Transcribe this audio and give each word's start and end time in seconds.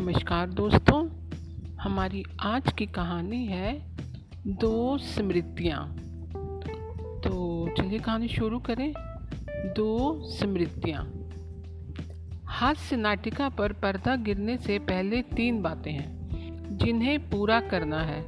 नमस्कार 0.00 0.48
दोस्तों, 0.48 1.08
हमारी 1.76 2.24
आज 2.40 2.72
की 2.72 2.86
कहानी 2.86 3.46
है 3.46 3.96
दो 4.46 4.98
स्मृतियाँ। 4.98 5.96
तो 7.20 7.68
चलिए 7.78 7.98
कहानी 7.98 8.28
शुरू 8.28 8.58
करें। 8.58 8.92
दो 9.76 10.20
स्मृतियाँ। 10.24 11.30
हास्य 12.44 12.96
नाटिका 12.96 13.48
पर 13.48 13.72
पर्दा 13.72 14.16
गिरने 14.16 14.56
से 14.56 14.78
पहले 14.78 15.22
तीन 15.22 15.62
बातें 15.62 15.92
हैं, 15.92 16.28
जिन्हें 16.78 17.30
पूरा 17.30 17.60
करना 17.60 18.02
है। 18.02 18.22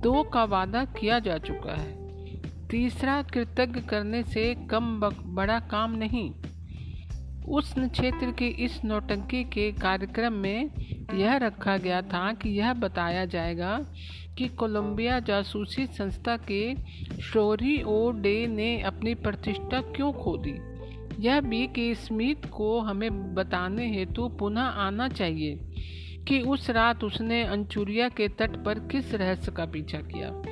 दो 0.00 0.22
का 0.22 0.44
वादा 0.44 0.84
किया 0.84 1.18
जा 1.18 1.38
चुका 1.38 1.76
है। 1.76 2.08
तीसरा, 2.68 3.22
कृतज्ञ 3.22 3.80
करने 3.80 4.22
से 4.22 4.54
कम 4.54 5.00
बड़ा 5.26 5.60
काम 5.60 5.92
नहीं। 5.92 6.34
उष्ण 7.48 7.88
क्षेत्र 7.88 8.32
के 8.32 8.46
इस 8.46 8.84
नौटंकी 8.84 9.44
के 9.44 9.72
कार्यक्रम 9.72 10.32
में 10.32 10.70
यह 11.14 11.36
रखा 11.36 11.76
गया 11.76 12.02
था 12.02 12.32
कि 12.32 12.48
यह 12.48 12.72
बताया 12.72 13.24
जाएगा 13.24 13.86
कि 14.38 14.48
कोलंबिया 14.48 15.20
जासूसी 15.20 15.86
संस्था 15.86 16.36
के 16.36 16.74
शोरी 17.22 17.82
ओ 17.82 18.10
डे 18.10 18.46
ने 18.46 18.80
अपनी 18.80 19.14
प्रतिष्ठा 19.14 19.80
क्यों 19.80 20.12
खो 20.12 20.36
दी? 20.36 20.54
यह 21.26 21.40
भी 21.40 21.66
कि 21.66 21.94
स्मिथ 21.94 22.48
को 22.48 22.80
हमें 22.80 23.34
बताने 23.34 23.98
हेतु 23.98 24.28
पुनः 24.28 24.60
आना 24.60 25.08
चाहिए 25.08 25.58
कि 26.28 26.40
उस 26.40 26.70
रात 26.70 27.04
उसने 27.04 27.44
अंचुरिया 27.44 28.08
के 28.08 28.28
तट 28.28 28.64
पर 28.64 28.78
किस 28.78 29.14
रहस्य 29.14 29.52
का 29.52 29.64
पीछा 29.64 29.98
किया? 29.98 30.42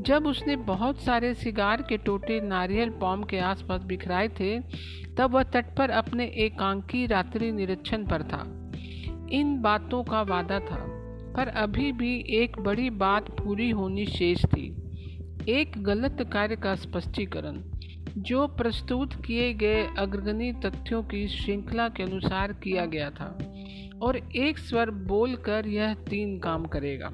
जब 0.00 0.26
उसने 0.26 0.56
बहुत 0.56 1.00
सारे 1.00 1.34
सिगार 1.34 1.82
के 1.82 1.96
टोटे 1.96 2.40
नारियल 2.40 2.90
पॉम 2.90 3.22
के 3.22 3.38
आसपास 3.38 3.82
बिखराए 3.82 4.28
थे, 4.28 4.60
तब 5.18 5.30
वह 5.30 5.42
तट 5.42 5.76
पर 5.76 5.90
अपने 5.90 6.24
एकांकी 6.24 7.06
रात्रि 7.06 7.52
निरीक्षण 7.52 8.04
पर 8.04 8.22
था। 8.22 8.65
इन 9.32 9.60
बातों 9.60 10.02
का 10.04 10.22
वादा 10.22 10.58
था, 10.60 10.84
पर 11.36 11.48
अभी 11.48 11.92
भी 11.92 12.24
एक 12.30 12.58
बड़ी 12.60 12.90
बात 12.90 13.30
पूरी 13.30 13.70
होनी 13.70 14.06
शेष 14.06 14.44
थी। 14.44 14.66
एक 15.48 15.82
गलत 15.82 16.16
कार्य 16.32 16.56
का 16.56 16.74
स्पष्टीकरण, 16.74 17.62
जो 18.18 18.46
प्रस्तुत 18.46 19.14
किए 19.24 19.52
गए 19.54 19.86
अग्रगणी 19.98 20.52
तथ्यों 20.52 21.02
की 21.02 21.26
श्रृंखला 21.28 21.88
के 21.88 22.02
अनुसार 22.02 22.52
किया 22.52 22.86
गया 22.86 23.10
था, 23.10 23.38
और 24.02 24.16
एक 24.16 24.58
स्वर 24.58 24.90
बोलकर 24.90 25.66
यह 25.66 25.94
तीन 25.94 26.38
काम 26.38 26.64
करेगा। 26.64 27.10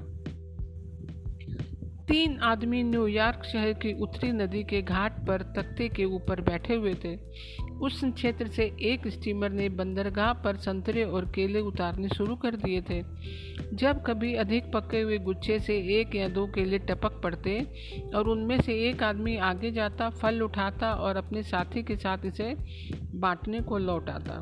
तीन 2.09 2.39
आदमी 2.39 2.83
न्यूयॉर्क 2.83 3.45
शहर 3.45 3.73
की 3.73 3.93
उत्तरी 3.93 4.33
नदी 4.33 4.63
के 4.65 4.83
घाट 4.83 5.27
पर 5.27 5.43
तख्ते 5.57 5.89
के 5.89 6.05
ऊपर 6.05 6.41
बैठे 6.41 6.75
हुए 6.75 6.95
थे 6.95 7.17
उस 7.81 8.05
क्षेत्र 8.05 8.47
से 8.47 8.65
एक 8.81 9.09
स्टीमर 9.09 9.51
ने 9.51 9.69
बंदरगाह 9.69 10.33
पर 10.33 10.57
संतरे 10.57 11.05
और 11.05 11.25
केले 11.35 11.61
उतारने 11.61 12.09
शुरू 12.09 12.37
कर 12.37 12.57
दिए 12.57 12.81
थे। 12.81 13.03
जब 13.73 14.03
कभी 14.03 14.35
अधिक 14.35 14.65
पके 14.73 15.01
हुए 15.01 15.19
गुच्छे 15.19 15.59
से 15.61 16.01
एक 16.01 16.15
या 16.15 16.29
दो 16.29 16.47
केले 16.47 16.79
टपक 16.79 17.21
पड़ते 17.23 17.67
और 18.15 18.29
उनमें 18.29 18.61
से 18.61 18.89
एक 18.89 19.03
आदमी 19.03 19.37
आगे 19.37 19.71
जाता, 19.71 20.11
फल 20.11 20.43
उठाता 20.43 20.93
और 20.93 21.17
अपने 21.17 21.43
साथी 21.43 21.83
के 21.83 21.97
साथ 21.97 22.19
इसे 22.25 22.57
बांटने 23.15 23.61
को 23.61 23.79
लौट 23.79 24.11
आता। 24.11 24.35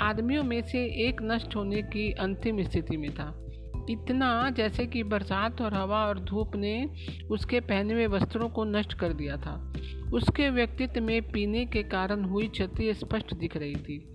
आदमियों 0.00 0.42
में 0.42 0.62
से 0.62 1.06
एक 1.08 1.22
नष्ट 1.22 1.56
होने 1.56 1.82
की 1.82 2.12
अंतिम 2.12 2.62
स्थिति 2.62 2.96
में 2.96 3.14
था। 3.14 3.43
इतना 3.90 4.50
जैसे 4.50 4.86
कि 4.86 5.02
बरसात 5.02 5.60
और 5.60 5.74
हवा 5.74 6.06
और 6.06 6.18
धूप 6.18 6.56
ने 6.56 6.90
उसके 7.30 7.60
पहने 7.60 7.94
हुए 7.94 8.06
वस्त्रों 8.06 8.48
को 8.48 8.64
नष्ट 8.64 8.92
कर 8.92 9.12
दिया 9.12 9.36
था। 9.36 9.72
उसके 10.14 10.50
व्यक्तित्व 10.50 11.00
में 11.00 11.30
पीने 11.30 11.66
के 11.66 11.82
कारण 11.82 12.24
हुई 12.24 12.48
क्षति 12.48 12.94
स्पष्ट 12.94 13.34
दिख 13.34 13.56
रही 13.56 13.76
थी। 13.76 14.10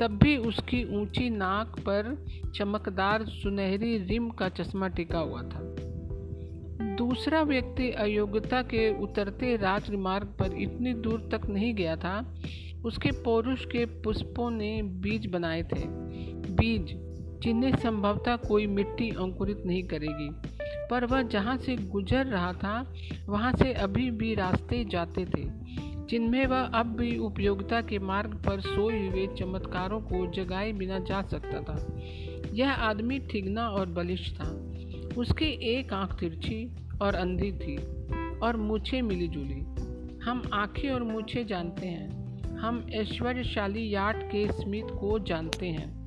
तब 0.00 0.18
भी 0.22 0.36
उसकी 0.36 0.96
ऊँची 0.96 1.30
नाक 1.30 1.80
पर 1.80 2.26
चमकदार 2.54 3.24
सुनहरी 3.24 3.98
रिम 3.98 4.30
का 4.30 4.48
चश्मा 4.48 4.88
टिका 4.88 5.18
हुआ 5.18 5.42
था। 5.42 5.76
दूसरा 6.96 7.42
व्यक्ति 7.42 7.90
अयोग्यता 7.90 8.62
के 8.62 9.02
उतरते 9.02 9.56
राजमार्ग 9.56 10.26
पर 10.26 10.56
इतनी 10.56 10.94
दूर 10.94 11.28
तक 11.32 11.46
नहीं 11.46 11.74
गया 11.74 11.96
था। 11.96 12.34
उसके 12.84 13.10
पौरुष 13.10 13.64
के 13.64 13.84
पुष्पों 13.84 14.50
ने 14.50 14.82
बीज 14.82 15.26
बनाए 15.26 15.62
थे। 15.62 15.84
बीज 16.54 17.09
जिन्हें 17.40 17.76
संभवतः 17.76 18.36
कोई 18.36 18.66
मिट्टी 18.66 19.10
अंकुरित 19.10 19.62
नहीं 19.66 19.84
करेगी। 19.84 20.30
पर 20.90 21.04
वह 21.04 21.22
जहाँ 21.22 21.56
से 21.56 21.76
गुजर 21.76 22.26
रहा 22.26 22.52
था, 22.52 22.94
वहाँ 23.26 23.52
से 23.52 23.72
अभी 23.72 24.10
भी 24.10 24.34
रास्ते 24.34 24.84
जाते 24.84 25.24
थे, 25.24 25.42
जिनमें 26.08 26.46
वह 26.46 26.60
अब 26.60 26.86
भी 26.86 27.18
उपयोगिता 27.18 27.80
के 27.80 27.98
मार्ग 27.98 28.34
पर 28.34 28.60
सोए 28.60 29.08
हुए 29.08 29.26
चमत्कारों 29.26 30.00
को 30.00 30.30
जगाए 30.30 30.72
बिना 30.72 30.98
जा 30.98 31.22
सकता 31.22 31.60
था। 31.60 32.00
यह 32.52 32.72
आदमी 32.72 33.18
ठिगना 33.18 33.68
और 33.68 33.86
बलिष्ठ 33.86 34.34
था। 34.34 34.72
उसकी 35.16 35.76
एक 35.76 35.92
आँख 35.92 36.20
तिरछी 36.20 36.76
और 37.02 37.14
अंधी 37.14 37.52
थी 37.52 37.76
और 38.38 38.56
मूछे 38.56 39.02
मिली 39.02 39.28
जुली। 39.28 39.60
हम 40.24 40.42
आँखें 40.52 40.90
और 40.90 41.02
मूछे 41.02 41.44
जानते 41.44 41.86
हैं। 41.86 42.20
हम 42.58 42.86
ऐश्वर्यशाली 42.94 43.94
याट 43.94 44.22
के 44.22 44.52
स्मित 44.52 44.86
को 44.90 45.18
जानते 45.18 45.66
हैं। 45.66 45.99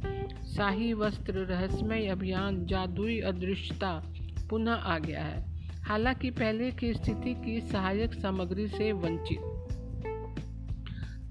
शाही 0.57 0.93
वस्त्र 0.93 1.33
रहस्यमय 1.33 2.07
अभियान 2.07 2.65
जादुई 2.65 3.19
अदृश्यता 3.19 4.13
पुनः 4.49 4.71
आ 4.71 4.99
गया 4.99 5.23
है। 5.23 5.67
हालाँकि 5.81 6.29
पहले 6.29 6.71
की 6.71 6.93
स्थिति 6.93 7.33
की 7.33 7.61
सहायक 7.61 8.13
सामग्री 8.13 8.67
से 8.67 8.91
वंचित। 8.91 9.37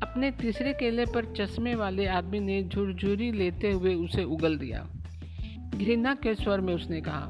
अपने 0.02 0.30
तीसरे 0.30 0.72
केले 0.72 1.06
पर 1.06 1.34
चश्मे 1.34 1.74
वाले 1.74 2.06
आदमी 2.06 2.40
ने 2.40 2.64
झुरझुरी 2.64 3.32
लेते 3.32 3.70
हुए 3.70 3.94
उसे 3.94 4.24
उगल 4.24 4.58
दिया। 4.58 4.88
घृणा 5.74 6.14
के 6.14 6.34
स्वर 6.34 6.60
में 6.60 6.74
उसने 6.74 7.00
कहा, 7.00 7.28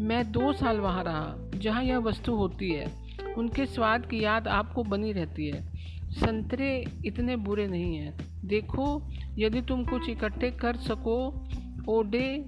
मैं 0.00 0.32
दो 0.32 0.52
साल 0.52 0.76
वहाँ 0.76 1.04
रहा, 1.04 1.50
जहाँ 1.54 1.84
यह 1.84 1.98
वस्तु 1.98 2.34
होती 2.34 2.70
है, 2.70 2.92
उनके 3.38 3.66
स्वाद 3.66 4.06
की 4.06 4.24
याद 4.24 4.48
आपको 4.48 4.82
बनी 4.82 5.12
रहती 5.12 5.48
है। 5.48 5.71
संतरे 6.12 6.84
इतने 7.04 7.36
बुरे 7.36 7.66
नहीं 7.66 7.96
हैं। 7.96 8.18
देखो, 8.44 9.02
यदि 9.38 9.62
तुम 9.62 9.84
कुछ 9.84 10.08
इकट्ठे 10.08 10.50
कर 10.50 10.76
सको, 10.76 11.48
ओडे, 11.88 12.44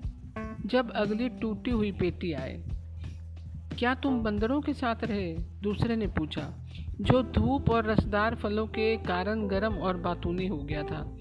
जब 0.66 0.90
अगली 0.90 1.28
टूटी 1.28 1.70
हुई 1.70 1.92
पेटी 1.92 2.32
आए। 2.32 2.64
क्या 3.78 3.94
तुम 3.94 4.22
बंदरों 4.22 4.60
के 4.60 4.72
साथ 4.72 5.04
रहे? 5.04 5.36
दूसरे 5.38 5.96
ने 5.96 6.06
पूछा। 6.06 6.60
जो 7.00 7.22
धूप 7.22 7.70
और 7.70 7.86
रसदार 7.86 8.34
फलों 8.34 8.66
के 8.66 8.96
कारण 8.96 9.46
गर्म 9.46 9.74
और 9.74 9.96
बातूनी 9.96 10.46
हो 10.46 10.58
गया 10.58 10.82
था। 10.82 11.16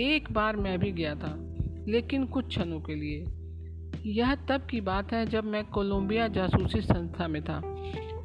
एक 0.00 0.32
बार 0.32 0.56
मैं 0.56 0.78
भी 0.78 0.92
गया 0.92 1.14
था, 1.14 1.56
लेकिन 1.88 2.24
कुछ 2.24 2.46
क्षणों 2.46 2.80
के 2.80 2.94
लिए। 2.94 3.24
यह 4.10 4.34
तब 4.34 4.66
की 4.70 4.80
बात 4.80 5.12
है 5.12 5.26
जब 5.26 5.44
मैं 5.44 5.64
कोलंबिया 5.64 6.28
जासूसी 6.28 6.80
संस्था 6.80 7.28
में 7.28 7.42
था। 7.42 7.62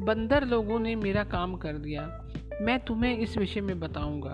बंदर 0.02 0.48
लोगों 0.48 0.80
ने 0.80 0.96
मेरा 0.96 1.24
काम 1.24 1.56
कर 1.56 1.74
दिया। 1.74 2.28
मैं 2.62 2.80
तुम्हें 2.80 3.18
इस 3.18 3.38
विषय 3.38 3.62
में 3.62 3.80
बताऊँगा। 3.80 4.32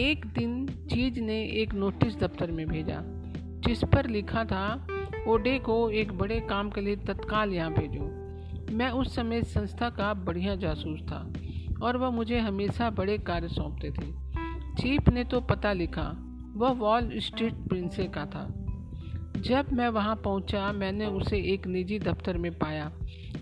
एक 0.00 0.26
दिन 0.26 0.66
चीज़ 0.66 1.20
ने 1.20 1.44
एक 1.44 1.74
नोटिस 1.74 2.16
दफ्तर 2.16 2.50
में 2.50 2.66
भेजा, 2.66 3.00
जिस 3.66 3.84
पर 3.84 4.06
लिखा 4.06 4.44
था, 4.44 4.86
ओडे 5.28 5.58
को 5.58 5.90
एक 5.90 6.12
बड़े 6.12 6.40
काम 6.40 6.70
के 6.70 6.80
लिए 6.80 6.96
तत्काल 6.96 7.50
यहाँ 7.50 7.72
भेजो। 7.72 8.02
मैं 8.76 8.90
उस 8.90 9.14
समय 9.14 9.42
संस्था 9.42 9.90
का 9.90 10.14
बढ़िया 10.14 10.56
जासूस 10.56 11.00
था 11.00 11.32
और 11.82 11.96
वह 11.96 12.10
मुझे 12.10 12.38
हमेशा 12.38 12.90
बड़े 12.90 13.18
कार्य 13.18 13.48
सौंपते 13.48 13.90
थे। 13.90 14.12
चीफ 14.82 15.08
ने 15.08 15.24
तो 15.24 15.40
पता 15.40 15.72
लिखा, 15.72 16.14
वह 16.56 16.70
वॉल 16.70 17.10
स्ट्रीट 17.18 17.54
प्रिंसे 17.54 18.04
का 18.04 18.26
था। 18.26 18.54
जब 19.36 19.72
मैं 19.72 19.88
वहाँ 19.88 20.16
पहुँचा, 20.16 20.72
मैंने 20.72 21.06
उसे 21.06 21.38
एक 21.38 21.66
निजी 21.66 21.98
दफ्तर 21.98 22.38
में 22.38 22.58
पाया, 22.58 22.92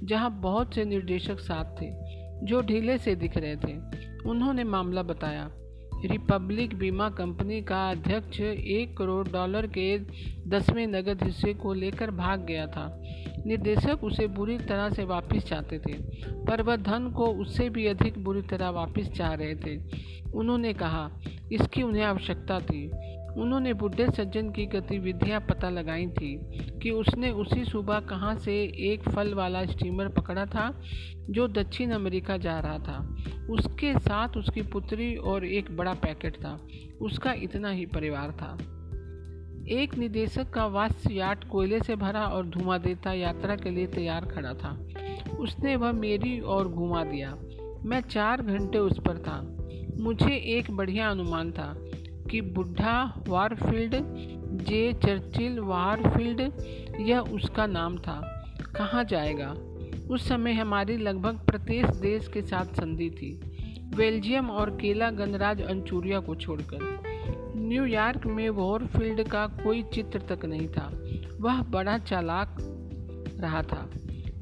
जहाँ 0.04 0.40
बहुत 0.40 0.74
से 0.74 0.84
निर्देशक 0.84 1.38
साथ 1.38 1.64
थे। 1.64 2.21
जो 2.42 2.60
ढीले 2.60 2.98
से 2.98 3.14
दिख 3.14 3.36
रहे 3.36 3.56
थे। 3.56 3.76
उन्होंने 4.30 4.64
मामला 4.64 5.02
बताया। 5.02 5.50
रिपब्लिक 6.04 6.74
बीमा 6.74 7.10
कंपनी 7.10 7.62
का 7.62 7.90
अध्यक्ष 7.90 8.40
एक 8.40 8.96
करोड़ 8.96 9.28
डॉलर 9.28 9.66
के 9.66 9.98
दसवें 10.48 10.86
नगद 10.86 11.24
हिस्से 11.24 11.54
को 11.54 11.72
लेकर 11.72 12.10
भाग 12.10 12.40
गया 12.40 12.66
था। 12.66 13.02
निर्देशक 13.46 14.04
उसे 14.04 14.26
बुरी 14.26 14.58
तरह 14.58 14.90
से 14.90 15.04
वापस 15.04 15.44
चाहते 15.44 15.78
थे, 15.78 15.92
पर 16.44 16.62
वह 16.62 16.76
धन 16.76 17.10
को 17.10 17.26
उससे 17.26 17.68
भी 17.70 17.86
अधिक 17.86 18.24
बुरी 18.24 18.42
तरह 18.42 18.68
वापस 18.70 19.08
चाह 19.08 19.34
रहे 19.34 19.54
थे। 19.54 19.78
उन्होंने 20.34 20.72
कहा, 20.72 21.10
इसकी 21.52 21.82
उन्हें 21.82 22.02
आवश्यकता 22.02 22.58
थी। 22.58 22.90
उन्होंने 23.36 23.74
बुढ़े 23.74 24.10
सज्जन 24.10 24.50
की 24.50 24.66
गतिविधियाँ 24.66 25.40
पता 25.40 25.70
लगाई 25.70 26.06
थी 26.06 26.40
कि 26.82 26.90
उसने 26.90 27.30
उसी 27.30 27.64
सुबह 27.64 28.00
कहाँ 28.00 28.34
से 28.34 28.54
एक 28.62 29.08
फल 29.08 29.34
वाला 29.34 29.64
स्टीमर 29.64 30.08
पकड़ा 30.08 30.46
था, 30.46 30.80
जो 31.30 31.48
दक्षिण 31.48 31.90
अमेरिका 31.90 32.36
जा 32.36 32.60
रहा 32.60 32.78
था। 32.78 33.16
उसके 33.50 33.98
साथ 33.98 34.28
उसकी 34.36 34.62
पुत्री 34.62 35.16
और 35.16 35.44
एक 35.44 35.76
बड़ा 35.76 35.94
पैकेट 35.94 36.36
था। 36.36 36.66
उसका 37.00 37.32
इतना 37.32 37.70
ही 37.70 37.86
परिवार 37.86 38.30
था। 38.30 38.58
एक 39.68 39.94
निदेशक 39.98 40.50
का 40.50 40.66
वास्य 40.66 41.14
याट 41.14 41.44
कोयले 41.44 41.80
से 41.80 41.96
भरा 41.96 42.26
और 42.26 42.46
धुआँ 42.46 42.78
देता 42.78 43.12
यात्रा 43.12 43.56
के 43.56 43.70
लिए 43.70 43.86
तैयार 43.86 44.24
खड़ा 44.24 44.54
था। 44.54 44.88
उसने 45.38 45.76
वह 45.76 45.92
मेरी 45.92 46.40
और 46.40 46.68
घुमा 46.68 47.04
दिया। 47.04 47.38
मैं 47.84 48.00
चार 48.00 48.42
घंटे 48.42 48.78
उस 48.78 49.00
पर 49.08 49.18
था। 49.18 49.58
मुझे 50.02 50.58
एक 50.58 50.70
बढ़िया 50.70 51.10
अनुमान 51.10 51.52
था। 51.52 51.84
कि 52.30 52.40
बुढ़ा 52.40 53.22
वारफील्ड, 53.28 53.94
जे 54.64 54.92
चर्चिल 54.92 55.58
वारफील्ड, 55.60 56.40
यह 57.00 57.18
उसका 57.18 57.66
नाम 57.66 57.98
था। 57.98 58.20
कहाँ 58.76 59.04
जाएगा? 59.04 59.54
उस 60.10 60.28
समय 60.28 60.52
हमारी 60.52 60.96
लगभग 60.96 61.38
प्रत्येक 61.38 61.86
देश 61.86 62.28
के 62.28 62.42
साथ 62.42 62.64
संधि 62.64 63.10
थी। 63.10 63.40
बेल्जियम 63.96 64.50
और 64.50 64.70
केला 64.70 65.10
गणराज 65.10 65.62
अंचूरिया 65.62 66.20
को 66.20 66.34
छोड़कर। 66.34 67.02
न्यूयॉर्क 67.56 68.26
में 68.26 68.50
वॉरफील्ड 68.50 69.22
का 69.28 69.46
कोई 69.46 69.82
चित्र 69.82 70.18
तक 70.18 70.44
नहीं 70.44 70.68
था। 70.68 71.02
वह 71.40 71.62
बड़ा 71.62 71.98
चालाक 71.98 72.56
रहा 73.40 73.62
था, 73.62 73.90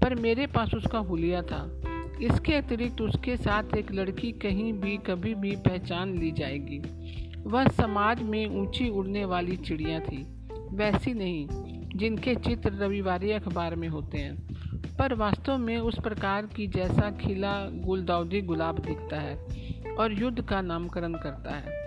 पर 0.03 0.15
मेरे 0.15 0.47
पास 0.47 0.75
उसका 0.75 0.99
हुलिया 0.99 1.43
था। 1.43 1.81
इसके 2.23 2.55
अतिरिक्त 2.55 3.01
उसके 3.01 3.37
साथ 3.37 3.77
एक 3.77 3.93
लड़की 3.93 4.33
कहीं 4.33 4.73
भी 4.73 4.97
कभी 4.97 5.35
भी 5.35 5.57
पहचान 5.57 6.19
ली 6.19 6.31
जाएगी। 6.31 6.79
वह 7.47 7.69
समाज 7.69 8.23
में 8.23 8.61
ऊँची 8.61 8.89
उड़ने 8.89 9.25
वाली 9.25 9.57
चिड़िया 9.57 10.01
थी। 10.01 10.27
वैसी 10.77 11.15
नहीं, 11.15 11.49
जिनके 11.99 12.35
चित्र 12.35 12.73
रविवार 12.73 13.25
अखबार 13.25 13.77
में 13.77 13.89
होते 13.89 14.19
हैं। 14.19 14.51
पर 14.99 15.15
वास्तव 15.15 15.59
में 15.59 15.79
उस 15.79 16.01
प्रकार 16.01 16.47
की 16.47 16.67
जैसा 16.67 17.11
खिला 17.11 17.71
गुलदाउदी 17.71 18.41
गुलाब 18.41 18.79
दिखता 18.79 19.21
है 19.21 19.37
और 19.99 20.13
युद्ध 20.13 20.43
का 20.43 20.61
नामकरण 20.61 21.13
करता 21.13 21.51
है। 21.51 21.81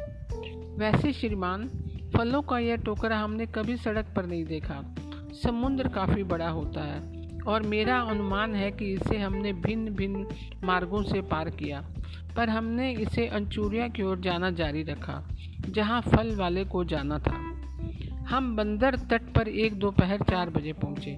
वैसे 0.78 1.14
श्रीमान, 1.14 1.70
फलों 2.18 2.42
का 2.42 2.60
यह 2.60 2.76
टोकरा 2.76 3.18
हमने 3.18 3.46
कभी 3.46 3.78
सड़क 3.78 4.14
पर 4.16 4.26
नहीं 4.26 4.46
देखा। 4.46 4.96
समुद्र 5.44 5.88
काफ़ी 5.88 6.24
बड़ा 6.24 6.50
होता 6.50 6.82
है। 6.82 7.23
और 7.48 7.62
मेरा 7.62 8.00
अनुमान 8.02 8.56
है 8.56 8.72
कि 8.72 8.92
इसे 8.94 9.18
हमने 9.18 9.54
भिन्न 9.54 9.90
भिन्न 9.90 10.26
मार्गों 10.64 11.04
से 11.04 11.22
पार 11.22 11.50
किया, 11.50 11.84
पर 12.36 12.50
हमने 12.50 12.92
इसे 12.92 13.28
अंचूरिया 13.28 13.88
की 13.88 14.04
ओर 14.04 14.20
जाना 14.20 14.52
जारी 14.52 14.84
रखा, 14.84 15.22
जहाँ 15.70 16.02
फल 16.02 16.36
वाले 16.36 16.64
को 16.66 16.84
जाना 16.84 17.20
था। 17.20 17.38
हम 18.30 18.56
बंदर 18.56 18.96
तट 19.10 19.34
पर 19.34 19.48
एक 19.48 19.74
दोपहर 19.74 20.22
चार 20.22 20.50
बजे 20.50 20.74
पहुँचे। 20.74 21.18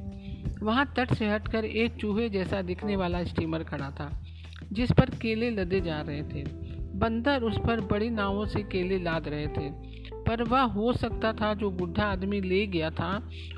वहाँ 0.61 0.85
तट 0.97 1.13
से 1.13 1.29
हटकर 1.29 1.65
एक 1.65 1.95
चूहे 1.95 2.29
जैसा 2.29 2.61
दिखने 2.61 2.95
वाला 2.95 3.23
स्टीमर 3.23 3.63
खड़ा 3.63 3.89
था, 3.91 4.09
जिस 4.73 4.91
पर 4.91 5.09
केले 5.21 5.49
लदे 5.49 5.81
जा 5.81 6.01
रहे 6.01 6.23
थे। 6.23 6.43
बंदर 6.95 7.41
उस 7.41 7.57
पर 7.57 7.81
बड़ी 7.81 8.09
नावों 8.09 8.45
से 8.45 8.61
केले 8.63 8.99
लाद 8.99 9.27
रहे 9.27 9.47
थे, 9.47 9.69
पर 10.23 10.43
वह 10.43 10.61
हो 10.61 10.93
सकता 10.93 11.33
था 11.33 11.53
जो 11.53 11.69
बुढ़ा 11.71 12.03
आदमी 12.03 12.41
ले 12.41 12.65
गया 12.67 12.89
था 12.89 13.11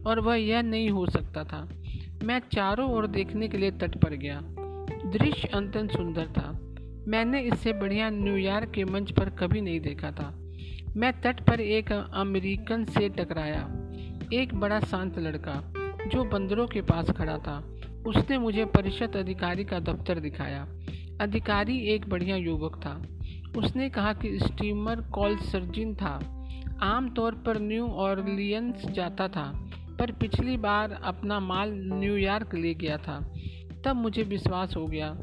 और 0.06 0.20
वह 0.20 0.36
यह 0.36 0.62
नहीं 0.62 0.90
हो 0.90 1.06
सकता 1.06 1.44
था। 1.44 1.68
मैं 2.24 2.42
चारों 2.54 2.92
ओर 2.92 3.08
देखने 3.08 3.48
के 3.48 3.58
लिए 3.58 3.72
तट 3.72 3.98
पर 3.98 4.10
गया। 4.10 4.42
दृश्य 5.12 5.48
अंतन 5.48 5.88
सुंदर 5.88 6.28
था। 6.28 6.60
मैंने 7.08 7.42
इससे 7.42 7.74
बढ़िया 7.74 8.10
न्यूयॉर्क 8.10 8.72
के 8.72 8.86
मंच 8.86 9.12
पर 9.12 9.30
कभी 9.30 9.62
नहीं 9.62 9.80
देखा 9.80 10.12
था। 10.12 10.40
मैं 10.96 11.22
तट 11.22 11.42
पर 11.42 11.62
एक 11.62 11.92
अमेरिकन 12.14 12.86
से 12.86 13.10
टकराया। 13.10 13.70
एक 14.34 14.56
बड़ा 14.56 14.80
शांत 14.80 15.20
लड़का, 15.20 15.74
जो 16.08 16.24
बंदरों 16.24 16.68
के 16.68 16.82
पास 16.82 17.10
खड़ा 17.10 17.38
था, 17.38 17.76
उसने 18.08 18.38
मुझे 18.38 18.66
परिषद 18.66 19.16
अधिकारी 19.16 19.64
का 19.64 19.80
दफ्तर 19.80 20.20
दिखाया। 20.20 20.68
अधिकारी 21.22 21.80
एक 21.80 22.10
बढ़िया 22.10 22.36
युवक 22.36 22.82
था। 22.86 23.08
उसने 23.60 23.90
कहा 23.90 24.14
कि 24.14 24.40
स्टीमर 24.40 25.02
कॉल 25.02 25.38
सर्जिन 25.38 25.96
था। 25.96 26.34
आमतौर 26.82 27.32
पर 27.32 27.60
न्यू 27.60 27.88
ऑर्लियंस 27.88 28.86
जाता 28.86 29.28
था। 29.28 29.67
पर 30.00 30.12
पिछली 30.12 30.58
बार 30.58 31.00
अपना 31.04 31.40
माल 31.40 31.72
न्यूयॉर्क 31.74 32.56
ले 32.56 32.74
गया 32.74 32.98
था, 32.98 33.34
तब 33.86 33.96
मुझे 33.96 34.24
विश्वास 34.24 34.76
हो 34.78 34.86
गया 34.86 35.18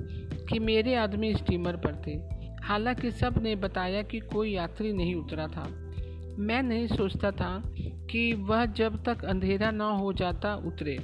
कि 0.48 0.58
मेरे 0.58 0.94
आदमी 0.94 1.34
स्टीमर 1.34 1.76
पर 1.76 2.02
थे। 2.06 2.34
हालाँकि 2.62 3.10
सबने 3.10 3.56
बताया 3.56 4.02
कि 4.02 4.20
कोई 4.20 4.50
यात्री 4.50 4.92
नहीं 4.92 5.14
उतरा 5.14 5.46
था। 5.46 5.68
मैं 6.38 6.62
नहीं 6.62 6.86
सोचता 6.86 7.30
था 7.30 7.62
कि 8.10 8.32
वह 8.32 8.66
जब 8.66 9.04
तक 9.04 9.24
अंधेरा 9.24 9.70
न 9.70 9.80
हो 9.80 10.12
जाता 10.12 10.54
उतरे, 10.54 10.98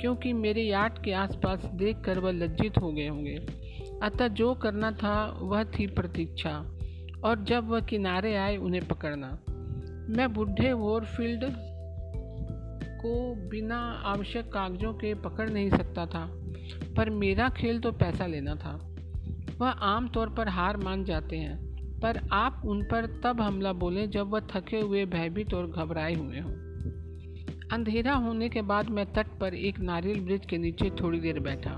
क्योंकि 0.00 0.32
मेरे 0.32 0.62
यार्ड 0.62 0.92
के 1.04 1.12
आसपास 1.12 1.64
देखकर 1.64 2.18
वह 2.18 2.32
लज्जित 2.32 2.78
हो 2.78 2.92
गए 2.92 3.08
होंगे। 3.08 3.36
अतः 4.02 4.28
जो 4.28 4.54
करना 4.54 4.90
था, 4.90 5.38
वह 5.40 5.64
थी 5.64 5.86
प्रतीक्षा, 5.86 6.78
और 7.24 7.44
जब 7.44 7.68
वह 7.68 7.80
किनारे 7.80 8.36
आए, 8.36 8.56
उन्हें 8.56 8.88
पकड़ना। 8.88 9.38
मैं 10.08 10.32
बुढ़े 10.32 10.72
वोरफील्ड 10.72 11.44
को 13.06 13.34
बिना 13.48 13.78
आवश्यक 14.04 14.52
कागजों 14.52 14.92
के 14.92 15.14
पकड़ 15.14 15.50
नहीं 15.50 15.70
सकता 15.70 16.06
था, 16.06 16.26
पर 16.96 17.10
मेरा 17.10 17.48
खेल 17.48 17.80
तो 17.80 17.92
पैसा 17.92 18.26
लेना 18.26 18.54
था। 18.54 18.72
वह 19.60 19.68
आम 19.68 20.08
तौर 20.08 20.28
पर 20.28 20.48
हार 20.48 20.76
मान 20.76 21.04
जाते 21.04 21.36
हैं, 21.36 21.56
पर 22.00 22.20
आप 22.32 22.62
उन 22.64 22.82
पर 22.82 23.06
तब 23.24 23.40
हमला 23.40 23.72
बोलें 23.72 24.10
जब 24.10 24.30
वह 24.30 24.40
थके 24.40 24.80
हुए, 24.80 25.04
भयभीत 25.04 25.54
और 25.54 25.70
घबराए 25.70 26.14
हुए 26.14 26.40
हों। 26.40 26.52
अंधेरा 27.72 28.14
होने 28.14 28.48
के 28.48 28.62
बाद 28.62 28.90
मैं 28.90 29.12
तट 29.12 29.26
पर 29.40 29.54
एक 29.54 29.80
नारियल 29.80 30.20
ब्रिज 30.20 30.46
के 30.46 30.58
नीचे 30.58 30.90
थोड़ी 30.90 31.20
देर 31.20 31.40
बैठा 31.40 31.70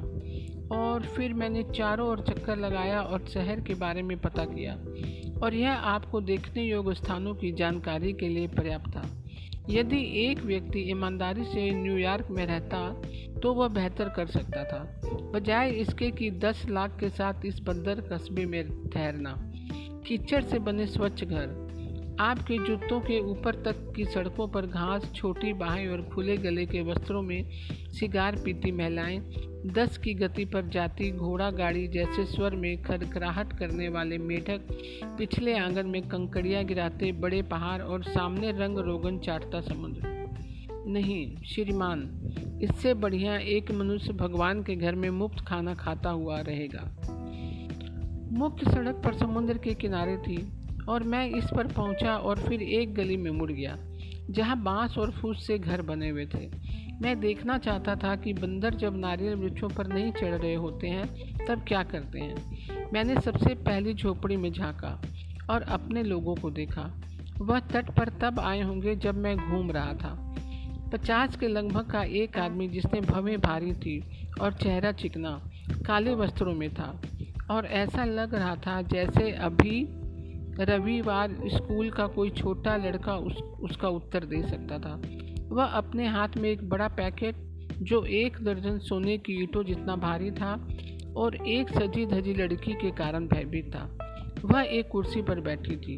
और 0.76 1.02
फिर 1.16 1.34
मैंने 1.34 1.62
चारों 1.62 2.08
ओर 2.08 2.20
चक्कर 2.20 2.56
लगाया 2.56 3.00
और 3.00 3.26
शहर 3.26 3.60
के 3.60 3.74
बारे 3.74 4.02
में 4.02 4.16
पता 4.18 4.44
किया 4.44 4.74
और 5.40 5.54
यह 5.54 5.72
आपको 5.72 6.20
देखने 6.20 6.62
योग्य 6.62 6.94
स्थानों 6.94 7.34
की 7.34 7.52
जानकारी 7.52 8.12
के 8.12 8.28
लिए 8.28 8.46
पर्याप्त 8.46 8.96
था। 8.96 9.02
यदि 9.70 10.30
एक 10.30 10.40
व्यक्ति 10.40 10.90
ईमानदारी 10.90 11.44
से 11.44 11.70
न्यूयॉर्क 11.70 12.26
में 12.30 12.46
रहता 12.46 13.02
तो 13.42 13.54
वह 13.54 13.68
बेहतर 13.68 14.08
कर 14.08 14.26
सकता 14.26 14.64
था। 14.64 15.00
बजाय 15.34 15.70
इसके 15.70 16.10
कि 16.10 16.30
10 16.30 16.66
लाख 16.68 16.96
के 17.00 17.08
साथ 17.08 17.34
इस 17.46 17.60
बंदर 17.60 18.00
कस्बे 18.00 18.46
में 18.46 18.88
ठहरना। 18.88 19.34
कीचड़ 20.06 20.42
से 20.42 20.58
बने 20.58 20.86
स्वच्छ 20.86 21.24
घर। 21.24 21.65
आपके 22.20 22.58
जूतों 22.58 23.00
के 23.00 23.20
ऊपर 23.20 23.54
तक 23.54 23.92
की 23.96 24.04
सड़कों 24.04 24.48
पर 24.48 24.66
घास, 24.66 25.12
छोटी 25.14 25.52
बाहें 25.52 25.88
और 25.88 26.02
खुले 26.02 26.36
गले 26.36 26.66
के 26.66 26.82
वस्त्रों 26.82 27.22
में 27.22 27.50
सिगार 27.92 28.36
पीती 28.44 28.72
महिलाएँ, 28.72 29.18
दस 29.66 29.98
की 29.98 30.14
गति 30.14 30.44
पर 30.44 30.68
जाती 30.68 31.10
घोड़ा 31.10 31.50
गाड़ी 31.50 31.88
जैसे 31.88 32.24
स्वर 32.24 32.54
में 32.54 32.82
खरखराहट 32.82 33.52
करने 33.52 33.88
वाले 33.88 34.18
मेढक, 34.18 34.60
पिछले 35.18 35.58
आँगन 35.58 35.86
में 35.86 36.08
कंकड़ियाँ 36.08 36.64
गिराते 36.64 37.12
बड़े 37.12 37.42
पहाड़ 37.42 37.82
और 37.82 38.02
सामने 38.02 38.52
रंग 38.52 38.78
रोगन 38.78 39.18
चाटता 39.18 39.60
समुद्र। 39.60 40.00
नहीं, 40.86 41.36
श्रीमान, 41.36 42.20
इससे 42.62 42.94
बढ़िया 42.94 43.36
एक 43.38 43.72
मनुष्य 43.72 44.12
भगवान 44.12 44.62
के 44.62 44.76
घर 44.76 44.94
में 44.94 45.10
मुफ़्त 45.10 45.44
खाना 45.46 45.74
खाता 45.74 46.10
हुआ 46.10 46.40
रहेगा। 46.40 46.96
मुख्य 48.32 48.70
सड़क 48.70 48.94
पर 48.94 49.14
समुद्र 49.14 49.58
के 49.58 49.74
किनारे 49.74 50.16
थी। 50.16 50.55
और 50.88 51.02
मैं 51.02 51.30
इस 51.30 51.44
पर 51.56 51.66
पहुँचा 51.66 52.16
और 52.16 52.38
फिर 52.38 52.62
एक 52.62 52.94
गली 52.94 53.16
में 53.16 53.30
मुड़ 53.30 53.52
गया, 53.52 53.76
जहाँ 54.30 54.62
बाँस 54.62 54.98
और 54.98 55.10
फूस 55.10 55.46
से 55.46 55.58
घर 55.58 55.82
बने 55.82 56.08
हुए 56.08 56.26
थे। 56.26 56.50
मैं 57.02 57.20
देखना 57.20 57.58
चाहता 57.58 57.94
था 57.94 58.16
कि 58.16 58.32
बंदर 58.32 58.74
जब 58.74 58.96
नारियल 58.96 59.34
वृक्षों 59.34 59.68
पर 59.68 59.86
नहीं 59.86 60.12
चढ़ 60.12 60.34
रहे 60.34 60.54
होते 60.54 60.86
हैं, 60.86 61.06
तब 61.46 61.64
क्या 61.68 61.82
करते 61.82 62.18
हैं। 62.18 62.36
मैंने 62.92 63.20
सबसे 63.20 63.54
पहली 63.54 63.94
झोपड़ी 63.94 64.36
में 64.36 64.52
झांका 64.52 65.02
और 65.50 65.62
अपने 65.62 66.02
लोगों 66.02 66.34
को 66.34 66.50
देखा। 66.50 67.02
वह 67.38 67.60
तट 67.60 67.90
पर 67.90 68.08
तब 68.08 68.40
आए 68.40 68.62
होंगे 68.62 68.96
जब 68.96 69.14
मैं 69.14 69.36
घूम 69.36 69.70
रहा 69.70 69.92
था। 69.92 70.22
पचास 70.92 71.36
के 71.36 71.48
लगभग 71.48 71.86
का 71.90 72.02
एक 72.02 72.38
आदमी 72.38 72.68
जिसने 72.68 73.00
भवें 73.00 73.40
भारी 73.40 73.72
थी 73.72 74.02
और 74.40 74.52
चेहरा 74.52 74.92
चिकना, 74.92 75.50
काले 75.86 76.14
वस्त्रों 76.14 76.54
में 76.54 76.74
था 76.74 77.02
और 77.50 77.66
ऐसा 77.66 78.04
लग 78.04 78.34
रहा 78.34 78.56
था 78.56 78.82
जैसे 78.82 79.32
अभी 79.32 80.05
रविवार 80.60 81.36
स्कूल 81.46 81.90
का 81.90 82.06
कोई 82.06 82.30
छोटा 82.30 82.76
लड़का 82.76 83.16
उस, 83.16 83.36
उसका 83.36 83.88
उत्तर 83.88 84.24
दे 84.24 84.42
सकता 84.42 84.78
था। 84.78 85.02
वह 85.48 85.64
अपने 85.64 86.06
हाथ 86.06 86.28
में 86.36 86.50
एक 86.50 86.68
बड़ा 86.68 86.88
पैकेट, 86.88 87.34
जो 87.82 88.04
एक 88.04 88.36
दर्जन 88.42 88.78
सोने 88.78 89.18
की 89.18 89.32
ईंटों 89.32 89.64
जितना 89.64 89.96
भारी 89.96 90.30
था, 90.30 90.68
और 91.16 91.48
एक 91.48 91.68
सजी 91.68 92.06
धजी 92.06 92.34
लड़की 92.34 92.72
के 92.72 92.90
कारण 92.90 93.26
भयभीत 93.26 93.74
था। 93.74 93.98
वह 94.44 94.60
एक 94.60 94.88
कुर्सी 94.88 95.22
पर 95.22 95.40
बैठी 95.40 95.76
थी। 95.76 95.96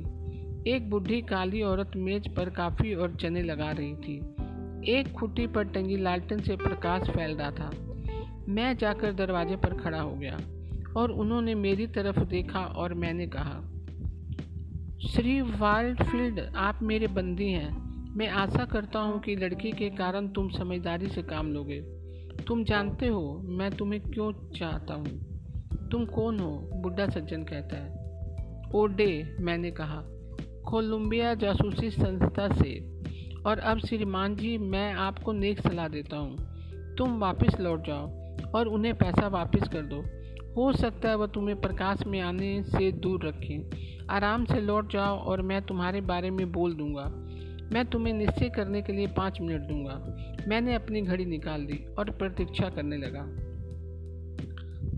एक 0.71 0.91
बुढ़ी 0.91 1.23
काली 1.23 1.63
औरत 1.63 1.91
मेज 1.97 2.35
पर 2.35 2.51
काफ़ी 2.51 2.95
और 2.95 3.15
चने 3.15 3.43
लगा 3.43 3.71
रही 3.71 3.95
थी। 3.95 4.17
एक 4.99 5.13
खुट्टी 5.13 5.47
पर 5.47 5.65
टंगी 5.65 5.97
लालटेन 5.97 6.41
से 6.41 6.57
प्रकाश 6.57 7.11
फैल 7.11 7.37
रहा 7.37 7.51
था। 7.51 7.71
मैं 8.49 8.77
जाकर 8.77 9.13
दरवाजे 9.13 9.57
पर 9.57 9.75
खड़ा 9.75 10.01
हो 10.01 10.15
गया, 10.15 10.41
और 10.97 11.11
उन्होंने 11.11 11.55
मेरी 11.55 11.87
तरफ़ 11.87 12.21
देखा 12.21 12.61
और 12.61 12.95
मैंने 12.95 13.27
कहा 13.27 13.78
श्री 15.07 15.41
वाल्डफील्ड, 15.41 16.41
आप 16.57 16.79
मेरे 16.83 17.07
बंदी 17.07 17.53
हैं। 17.53 17.83
मैं 18.17 18.29
आशा 18.29 18.65
करता 18.65 18.99
हूँ 18.99 19.21
कि 19.21 19.37
लड़की 19.37 19.73
के 19.73 19.91
कारण 19.91 20.29
तुम 20.29 20.49
समझदारी 20.49 21.07
से 21.07 21.23
काम 21.23 21.53
लोगे। 21.53 21.81
तुम 22.47 22.65
जानते 22.65 23.07
हो 23.07 23.43
मैं 23.45 23.71
तुम्हें 23.71 24.03
क्यों 24.03 24.33
चाहता 24.33 24.95
हूँ? 24.95 25.39
तुम 25.89 26.05
कौन 26.05 26.41
हो? 26.41 26.71
बुढ़ा 26.75 27.07
सज्जन 27.07 27.43
कहता 27.43 27.77
है। 27.77 27.91
ओ 28.75 28.87
डे 28.87 29.37
मैंने 29.41 29.71
कहा। 29.71 30.03
कोलंबिया 30.71 31.35
जासूसी 31.35 31.91
संस्था 31.91 32.49
से। 32.49 33.01
और 33.47 33.59
अब 33.59 33.79
श्रीमान 33.79 34.37
जी, 34.37 34.59
मैं 34.59 34.93
आपको 34.95 35.33
नेक 35.33 35.61
सलाह 35.61 35.89
देता 35.89 36.17
हूँ। 36.17 36.37
तुम 36.97 37.19
वापस 37.19 37.61
लौट 37.61 37.87
जाओ 37.87 38.07
और 38.55 38.67
उन्हें 38.67 38.95
पैसा 38.95 39.29
वापस 39.29 39.69
कर 39.69 39.83
दो। 39.83 40.18
हो 40.59 40.73
सकता 40.73 41.09
है 41.09 41.17
वह 41.17 41.27
तुम्हें 41.27 41.61
प्रकाश 41.61 41.99
में 42.07 42.21
आने 42.21 42.63
से 42.63 42.93
दूर 42.93 43.27
रखे। 43.27 43.71
आराम 44.11 44.45
से 44.45 44.61
लौट 44.61 44.93
जाओ 44.93 45.19
और 45.19 45.43
मैं 45.43 45.63
तुम्हारे 45.63 46.01
बारे 46.01 46.31
में 46.31 46.53
बोल 46.53 46.75
दूँगा। 46.75 47.05
मैं 47.73 47.87
तुम्हें 47.87 48.15
निश्चय 48.15 48.49
करने 48.49 48.83
के 48.83 48.93
लिए 48.93 49.07
पाँच 49.07 49.41
मिनट 49.41 49.61
दूँगा। 49.61 50.17
मैंने 50.49 50.75
अपनी 50.75 51.03
घड़ी 51.03 51.25
निकाल 51.25 51.61
ली 51.61 51.85
और 51.99 52.11
प्रतीक्षा 52.11 52.69
करने 52.69 52.97
लगा। 52.97 53.23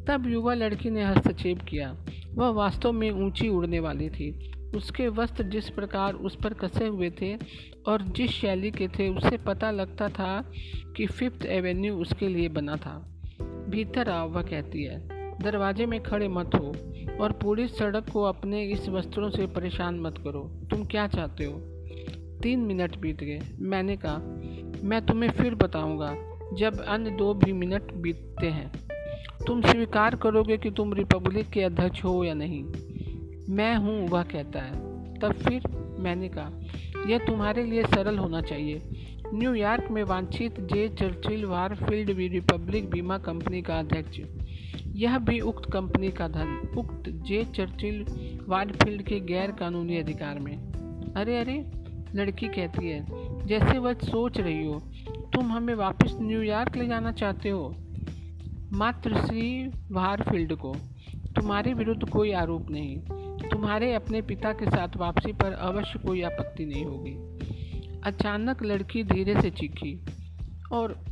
तब 0.08 0.26
युवा 0.26 0.54
लड़की 0.54 0.90
ने 0.90 1.04
हस्तक्षेप 1.04 1.58
किया। 1.58 2.04
वह 2.34 2.48
वास्तव 2.48 2.92
में 2.92 3.10
ऊँची 3.10 3.48
उड़ने 3.48 3.80
वाली 3.80 4.10
थी। 4.10 4.52
उसके 4.76 5.08
वस्त्र 5.08 5.44
जिस 5.44 5.70
प्रकार 5.70 6.14
उस 6.14 6.36
पर 6.36 6.54
कसे 6.54 6.86
हुए 6.86 7.10
थे 7.10 7.36
और 7.86 8.02
जिस 8.02 8.30
शैली 8.30 8.70
के 8.70 8.88
थे, 8.88 9.08
उससे 9.08 9.36
पता 9.36 9.70
लगता 9.70 10.08
था 10.08 10.52
कि 10.96 11.06
फिफ्थ 11.06 11.46
एवेन्यू 11.46 11.94
उसके 11.94 12.28
लिए 12.28 12.48
बना 12.48 12.76
था। 12.76 13.22
भीतर 13.68 14.10
आओ 14.10 14.28
वह 14.28 14.42
कहती 14.42 14.84
है 14.84 15.19
दरवाजे 15.42 15.86
में 15.86 16.02
खड़े 16.02 16.28
मत 16.28 16.50
हो 16.54 16.76
और 17.20 17.32
पूरी 17.32 17.68
सड़क 17.68 18.10
को 18.10 18.22
अपने 18.22 18.64
इस 18.64 18.88
वस्त्रों 18.88 19.30
से 19.30 19.46
परेशान 19.46 20.00
मत 20.00 20.18
करो। 20.18 20.40
तुम 20.70 20.84
क्या 20.84 21.06
चाहते 21.06 21.44
हो? 21.44 21.52
तीन 22.42 22.60
मिनट 22.60 22.98
बीत 22.98 23.24
गए। 23.24 23.40
मैंने 23.58 23.96
कहा, 23.96 24.18
मैं 24.82 25.06
तुम्हें 25.06 25.30
फिर 25.30 25.54
बताऊँगा, 25.54 26.16
जब 26.52 26.80
अन्य 26.80 27.10
दो 27.10 27.34
भी 27.34 27.52
मिनट 27.52 27.92
बीतते 27.92 28.46
हैं। 28.46 28.72
तुम 29.46 29.62
स्वीकार 29.62 30.16
करोगे 30.16 30.56
कि 30.56 30.70
तुम 30.70 30.92
रिपब्लिक 30.92 31.50
के 31.50 31.62
अध्यक्ष 31.62 32.04
हो 32.04 32.24
या 32.24 32.34
नहीं। 32.34 32.64
मैं 33.48 33.76
हूँ, 33.76 34.08
वह 34.08 34.22
कहता 34.22 34.60
है। 34.60 34.72
तब 35.18 35.32
फिर 35.32 35.62
मैंने 35.98 36.28
कहा, 36.28 36.50
यह 37.06 37.18
तुम्हारे 37.18 37.64
लिए 37.64 37.82
सरल 37.82 38.18
होना 38.18 38.40
चाहिए। 38.40 38.82
न्यूयॉर्क 39.34 39.90
में 39.90 40.02
वांछित 40.02 40.60
जे 40.60 40.88
चर्चिल 40.88 41.44
वारफील्ड 41.44 42.12
भी 42.12 42.28
रिपब्लिक 42.28 42.90
बीमा 42.90 43.18
कंपनी 43.18 43.62
का 43.62 43.78
अध्यक्ष। 43.78 44.20
यह 45.00 45.18
भी 45.18 45.40
उक्त 45.40 45.72
कंपनी 45.72 46.10
का 46.10 46.28
धन, 46.28 46.74
उक्त 46.78 47.08
जे 47.08 47.44
चर्चिल 47.44 48.06
वारफील्ड 48.48 49.02
के 49.02 49.20
गैर 49.20 49.52
कानूनी 49.52 49.96
अधिकार 49.96 50.38
में। 50.38 50.56
अरे 51.16 51.38
अरे, 51.38 51.70
लड़की 52.14 52.48
कहती 52.48 52.88
है, 52.88 53.06
जैसे 53.46 53.78
वह 53.78 53.92
सोच 53.92 54.40
रही 54.40 54.66
हो, 54.66 54.78
तुम 55.34 55.52
हमें 55.52 55.74
वापस 55.74 56.16
न्यूयॉर्क 56.20 56.76
ले 56.76 56.86
जाना 56.86 57.12
चाहते 57.12 57.48
हो? 57.48 57.76
मात्र 58.72 59.26
श्री 59.26 59.68
वारफील्ड 59.68 60.54
को। 60.54 60.74
तुम्हारे 61.16 61.74
विरुद्ध 61.74 62.08
कोई 62.08 62.32
आरोप 62.32 62.70
नहीं। 62.70 62.96
तुम्हारे 63.48 63.94
अपने 63.94 64.22
पिता 64.22 64.52
के 64.52 64.66
साथ 64.66 64.96
वापसी 64.96 65.32
पर 65.32 65.52
अवश्य 65.52 65.98
कोई 65.98 66.22
आपत्ति 66.22 66.66
नहीं 66.66 66.84
होगी। 66.84 67.12
अचानक 68.04 68.62
लड़की 68.62 69.02
धीरे 69.02 69.40
से 69.40 69.50
चीखी 69.50 70.06
और 70.72 71.04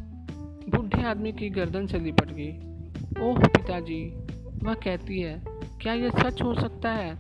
बूढ़े 0.68 1.02
आदमी 1.02 1.32
की 1.32 1.50
गर्दन 1.50 1.86
से 1.86 1.98
लिपट 1.98 2.30
गई। 2.30 2.67
ओह, 3.20 3.38
पिताजी, 3.38 4.14
वह 4.62 4.74
कहती 4.74 5.20
है, 5.20 5.42
क्या 5.80 5.92
यह 5.92 6.10
सच 6.10 6.42
हो 6.42 6.54
सकता 6.54 6.90
है? 6.90 7.18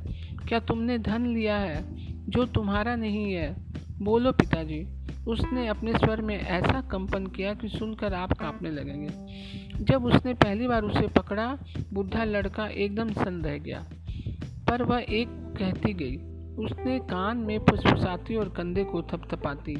क्या 0.48 0.58
तुमने 0.58 0.98
धन 0.98 1.26
लिया 1.26 1.56
है, 1.56 1.84
जो 2.30 2.46
तुम्हारा 2.46 2.96
नहीं 2.96 3.32
है? 3.32 3.56
बोलो, 4.02 4.32
पिताजी। 4.32 4.98
उसने 5.28 5.66
अपने 5.66 5.92
स्वर 5.92 6.20
में 6.20 6.40
ऐसा 6.40 6.80
कंपन 6.80 7.26
किया 7.26 7.54
कि 7.54 7.68
सुनकर 7.68 8.14
आप 8.14 8.32
कांपने 8.32 8.70
लगेंगे। 8.70 9.10
जब 9.84 10.04
उसने 10.04 10.34
पहली 10.34 10.66
बार 10.66 10.82
उसे 10.82 11.06
पकड़ा, 11.06 11.58
बुढ़ा 11.92 12.24
लड़का 12.24 12.66
एकदम 12.66 13.12
सन 13.12 13.42
रह 13.42 13.58
गया। 13.58 13.86
पर 14.68 14.82
वह 14.82 15.04
एक 15.08 15.28
कहती 15.30 15.92
गई। 15.92 16.16
उसने 16.64 16.98
कान 16.98 17.36
में 17.36 17.58
फुसफुसाती 17.58 18.36
और 18.36 18.48
कंधे 18.48 18.84
को 18.84 19.02
थपथपाती। 19.02 19.76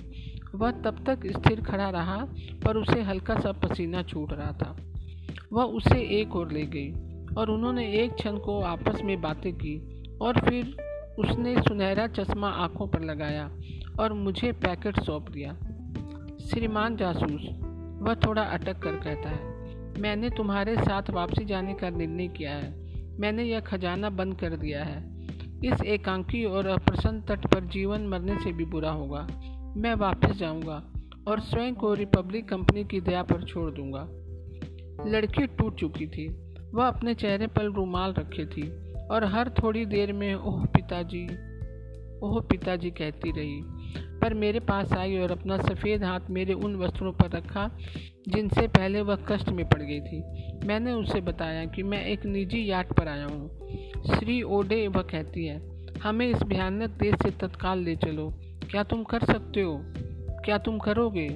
वह 0.54 0.70
तब 0.70 1.04
तक 1.06 1.26
स्थिर 1.26 1.60
खड़ा 1.60 1.90
रहा, 1.90 2.26
पर 2.64 2.76
उसे 2.76 3.02
हल्का 3.02 3.40
सा 3.40 3.52
पसीना 3.52 4.02
छूट 4.02 4.32
रहा 4.32 4.52
था। 4.52 4.76
वह 5.52 5.62
उसे 5.62 6.20
एक 6.20 6.36
और 6.36 6.52
ले 6.52 6.66
गई 6.66 6.92
और 7.34 7.50
उन्होंने 7.50 7.92
एक 7.92 8.14
क्षण 8.14 8.36
को 8.36 8.60
आपस 8.60 9.02
में 9.04 9.20
बातें 9.20 9.54
की 9.54 10.02
और 10.22 10.40
फिर 10.40 10.76
उसने 11.18 11.62
सुनहरा 11.62 12.06
चश्मा 12.06 12.48
आँखों 12.48 12.86
पर 12.88 13.00
लगाया 13.00 13.50
और 14.00 14.12
मुझे 14.12 14.52
पैकेट 14.52 15.00
सौंप 15.00 15.30
दिया। 15.30 15.52
श्रीमान 16.50 16.96
जासूस, 16.96 17.48
वह 18.02 18.14
थोड़ा 18.14 18.42
अटक 18.42 18.78
कर 18.78 18.92
कहता 18.92 19.28
है, 19.28 19.58
मैंने 20.00 20.30
तुम्हारे 20.30 20.76
साथ 20.76 21.10
वापसी 21.10 21.44
जाने 21.44 21.74
का 21.74 21.90
निर्णय 21.90 22.28
किया 22.28 22.50
है। 22.50 22.88
मैंने 23.20 23.44
यह 23.44 23.60
खजाना 23.60 24.10
बंद 24.10 24.34
कर 24.34 24.56
दिया 24.56 24.84
है। 24.84 25.18
इस 25.64 25.82
एकांकी 25.82 26.44
और 26.44 26.66
अप्रसन्न 26.66 27.20
तट 27.20 27.46
पर 27.46 27.64
जीवन 27.64 28.06
मरने 28.06 28.38
से 28.40 28.52
भी 28.52 28.64
बुरा 28.64 28.90
होगा। 28.90 29.26
मैं 29.76 29.94
वापस 29.94 30.32
जाऊँगा 30.32 30.92
और 31.28 31.40
स्वयं 31.40 31.74
को 31.74 31.94
रिपब्लिक 31.94 32.48
कंपनी 32.48 32.84
की 32.84 33.00
दया 33.00 33.22
पर 33.22 33.42
छोड़ 33.44 33.70
दूँगा। 33.70 34.17
लड़की 35.06 35.46
टूट 35.46 35.78
चुकी 35.78 36.06
थी। 36.06 36.54
वह 36.74 36.88
अपने 36.88 37.14
चेहरे 37.14 37.46
पर 37.46 37.62
रुमाल 37.62 38.12
रखे 38.12 38.46
थी 38.46 38.92
और 39.10 39.24
हर 39.24 39.50
थोड़ी 39.50 39.86
देर 39.86 40.12
में, 40.12 40.34
ओह, 40.34 40.64
पिताजी 40.64 41.28
ओह, 42.22 42.40
पिताजी, 42.40 42.90
कहती 42.90 43.30
रही। 43.30 43.60
पर 44.18 44.34
मेरे 44.34 44.60
पास 44.60 44.92
आई 44.92 45.18
और 45.18 45.30
अपना 45.30 45.58
सफ़ेद 45.58 46.04
हाथ 46.04 46.20
मेरे 46.30 46.52
उन 46.52 46.76
वस्त्रों 46.76 47.12
पर 47.12 47.30
रखा, 47.30 47.78
जिनसे 48.28 48.68
पहले 48.68 49.00
वह 49.00 49.16
कष्ट 49.16 49.48
में 49.48 49.68
पड़ 49.68 49.82
गई 49.82 50.00
थी। 50.00 50.22
मैंने 50.66 50.92
उसे 50.92 51.20
बताया 51.20 51.64
कि 51.64 51.82
मैं 51.82 52.06
एक 52.06 52.26
निजी 52.26 52.70
याट 52.70 52.92
पर 52.92 53.08
आया 53.08 53.26
हूँ। 53.26 53.50
श्री 54.14 54.42
ओडे, 54.42 54.88
वह 54.88 55.02
कहती 55.02 55.46
है, 55.46 55.86
हमें 56.02 56.26
इस 56.26 56.42
भयानक 56.42 56.90
देश 56.90 57.14
से 57.14 57.30
तत्काल 57.30 57.78
ले 57.78 57.96
चलो। 57.96 58.34
क्या 58.70 58.82
तुम 58.82 59.02
कर 59.02 59.20
सकते 59.20 59.62
हो? 59.62 59.80
क्या 60.44 60.58
तुम 60.58 60.78
करोगे? 60.78 61.28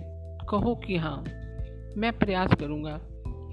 कहो 0.50 0.74
कि 0.74 0.96
हाँ। 0.96 1.24
मैं 1.96 2.10
प्रयास 2.12 2.54
करूँगा। 2.54 3.00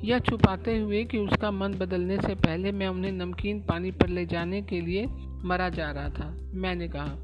यह 0.04 0.20
छुपाते 0.20 0.78
हुए 0.78 1.04
कि 1.04 1.18
उसका 1.18 1.52
मन 1.52 1.74
बदलने 1.74 2.18
से 2.18 2.36
पहले 2.36 2.72
मैं 2.72 2.88
उन्हें 2.88 3.12
नमकीन 3.12 3.62
पानी 3.62 3.92
पर 3.92 4.10
ले 4.10 4.26
जाने 4.26 4.62
के 4.62 4.82
लिए 4.82 5.08
मरा 5.46 5.70
जा 5.70 5.92
रहा 5.92 6.10
था। 6.10 6.38
मैंने 6.54 6.88
कहा, 6.88 7.18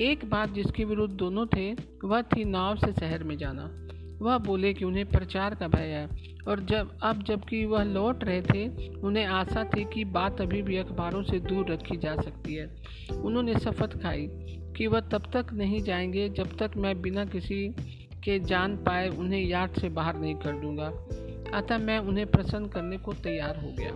एक 0.00 0.30
बात 0.30 0.52
जिसके 0.52 0.84
विरुद्ध 0.84 1.14
दोनों 1.14 1.46
थे, 1.46 1.72
वह 2.04 2.22
थी 2.22 2.44
नाव 2.44 2.76
से 2.76 2.92
शहर 2.92 3.24
में 3.24 3.36
जाना। 3.36 3.80
वह 4.24 4.38
बोले 4.38 4.74
कि 4.74 4.84
उन्हें 4.84 5.06
प्रचार 5.06 5.54
का 5.54 5.68
भय 5.68 5.82
है, 5.82 6.08
और 6.48 6.60
जब, 6.60 6.98
अब 7.02 7.22
जबकि 7.22 7.64
वह 7.64 7.82
लौट 7.82 8.24
रहे 8.24 8.42
थे, 8.42 8.88
उन्हें 8.96 9.24
आशा 9.24 9.64
थी 9.64 9.84
कि 9.84 10.04
बात 10.04 10.40
अभी 10.40 10.62
भी 10.62 10.76
अखबारों 10.76 11.22
से 11.22 11.40
दूर 11.40 11.66
रखी 11.72 11.96
जा 11.96 12.16
सकती 12.16 12.54
है। 12.54 12.76
उन्होंने 13.22 13.54
शपथ 13.58 14.02
खाई 14.02 14.28
कि 14.76 14.86
वह 14.86 15.00
तब 15.00 15.30
तक 15.32 15.46
नहीं 15.52 15.82
जाएँगे 15.82 16.28
जब 16.28 16.56
तक 16.56 16.70
मैं 16.76 17.02
बिना 17.02 17.24
किसी 17.24 17.68
के 18.24 18.38
जान 18.38 18.76
पाए 18.76 19.08
उन्हें 19.08 19.40
याद 19.40 19.70
से 19.70 19.88
बाहर 19.88 20.20
नहीं 20.20 20.34
कर 20.34 20.52
दूँगा। 20.52 20.92
अतः 21.48 21.78
मैं 21.78 21.98
उन्हें 21.98 22.26
प्रसन्न 22.26 22.66
करने 22.66 22.96
को 22.96 23.12
तैयार 23.12 23.56
हो 23.56 23.74
गया। 23.78 23.90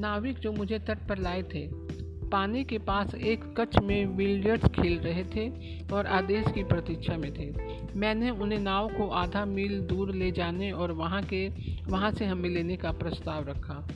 नाविक 0.00 0.38
जो 0.38 0.52
मुझे 0.52 0.78
तट 0.78 0.98
पर 1.08 1.18
लाए 1.18 1.42
थे, 1.42 1.82
पानी 2.28 2.64
के 2.64 2.78
पास 2.78 3.14
एक 3.14 3.60
कच्छ 3.60 3.78
में 3.78 4.06
विलियर्ड्स 4.06 4.68
खेल 4.68 4.98
रहे 4.98 5.24
थे 5.24 5.50
और 5.92 6.06
आदेश 6.06 6.52
की 6.52 6.64
प्रतीक्षा 6.64 7.16
में 7.16 7.32
थे। 7.32 7.54
मैंने 7.96 8.30
उन्हें 8.30 8.58
नाव 8.58 8.88
को 8.88 9.08
आधा 9.08 9.44
मील 9.44 9.80
दूर 9.80 10.14
ले 10.14 10.30
जाने 10.30 10.72
और 10.72 10.92
वहाँ 10.92 11.22
के, 11.22 11.48
वहाँ 11.88 12.10
से 12.10 12.24
हमें 12.24 12.50
लेने 12.50 12.76
का 12.76 12.92
प्रस्ताव 12.92 13.48
रखा। 13.48 13.88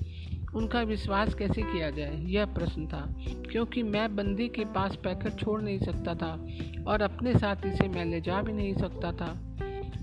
उनका 0.54 0.83
विश्वास 0.83 1.35
कैसे 1.35 1.62
किया 1.62 1.90
जाए, 1.90 2.25
यह 2.25 2.45
प्रश्न 2.47 2.87
था, 2.87 3.14
क्योंकि 3.52 3.83
मैं 3.83 4.16
बंदी 4.16 4.49
के 4.49 4.64
पास 4.64 4.97
पैकेट 4.97 5.33
छोड़ 5.33 5.62
नहीं 5.62 5.78
सकता 5.78 6.14
था 6.14 6.47
और 6.87 7.02
अपने 7.02 7.35
साथ 7.35 7.56
इसे 7.66 7.88
मैं 7.88 8.04
ले 8.04 8.21
जा 8.21 8.42
भी 8.42 8.52
नहीं 8.52 8.75
सकता 8.75 9.12
था। 9.12 9.56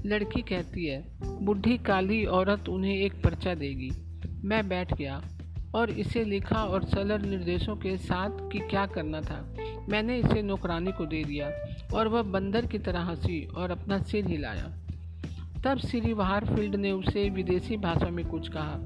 लड़की 0.05 0.41
कहती 0.41 0.85
है, 0.85 1.05
बुढ़ी 1.23 1.77
काली 1.77 2.25
औरत 2.25 2.69
उन्हें 2.69 2.95
एक 2.95 3.13
पर्चा 3.23 3.55
देगी। 3.55 3.91
मैं 4.43 4.67
बैठ 4.69 4.93
गया 4.93 5.21
और 5.75 5.89
इसे 5.89 6.23
लिखा 6.23 6.63
और 6.63 6.85
सलर 6.85 7.21
निर्देशों 7.21 7.75
के 7.75 7.97
साथ 7.97 8.29
कि 8.51 8.59
क्या 8.59 8.85
करना 8.85 9.21
था। 9.21 9.53
मैंने 9.89 10.17
इसे 10.17 10.41
नौकरानी 10.41 10.91
को 10.91 11.05
दे 11.05 11.23
दिया 11.23 11.51
और 11.93 12.07
वह 12.07 12.21
बंदर 12.21 12.65
की 12.65 12.79
तरह 12.79 12.99
हँसी 12.99 13.45
और 13.45 13.71
अपना 13.71 13.99
सिर 13.99 14.27
हिलाया। 14.27 14.79
तब 15.65 15.77
श्री 15.77 16.13
वारफील्ड 16.13 16.75
ने 16.75 16.91
उसे 16.91 17.29
विदेशी 17.29 17.77
भाषा 17.77 18.09
में 18.09 18.27
कुछ 18.27 18.47
कहा 18.47 18.79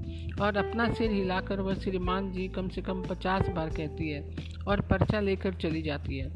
और 0.45 0.57
अपना 0.57 0.93
सिर 0.93 1.11
हिलाकर 1.11 1.59
वह 1.59 1.73
श्रीमान 1.73 2.31
जी 2.31 2.47
कम 2.47 2.69
से 2.69 2.81
कम 2.81 3.01
पचास 3.01 3.49
बार 3.49 3.69
कहती 3.69 4.09
है 4.09 4.35
और 4.67 4.81
पर्चा 4.81 5.19
लेकर 5.19 5.53
चली 5.53 5.81
जाती 5.81 6.17
है। 6.17 6.29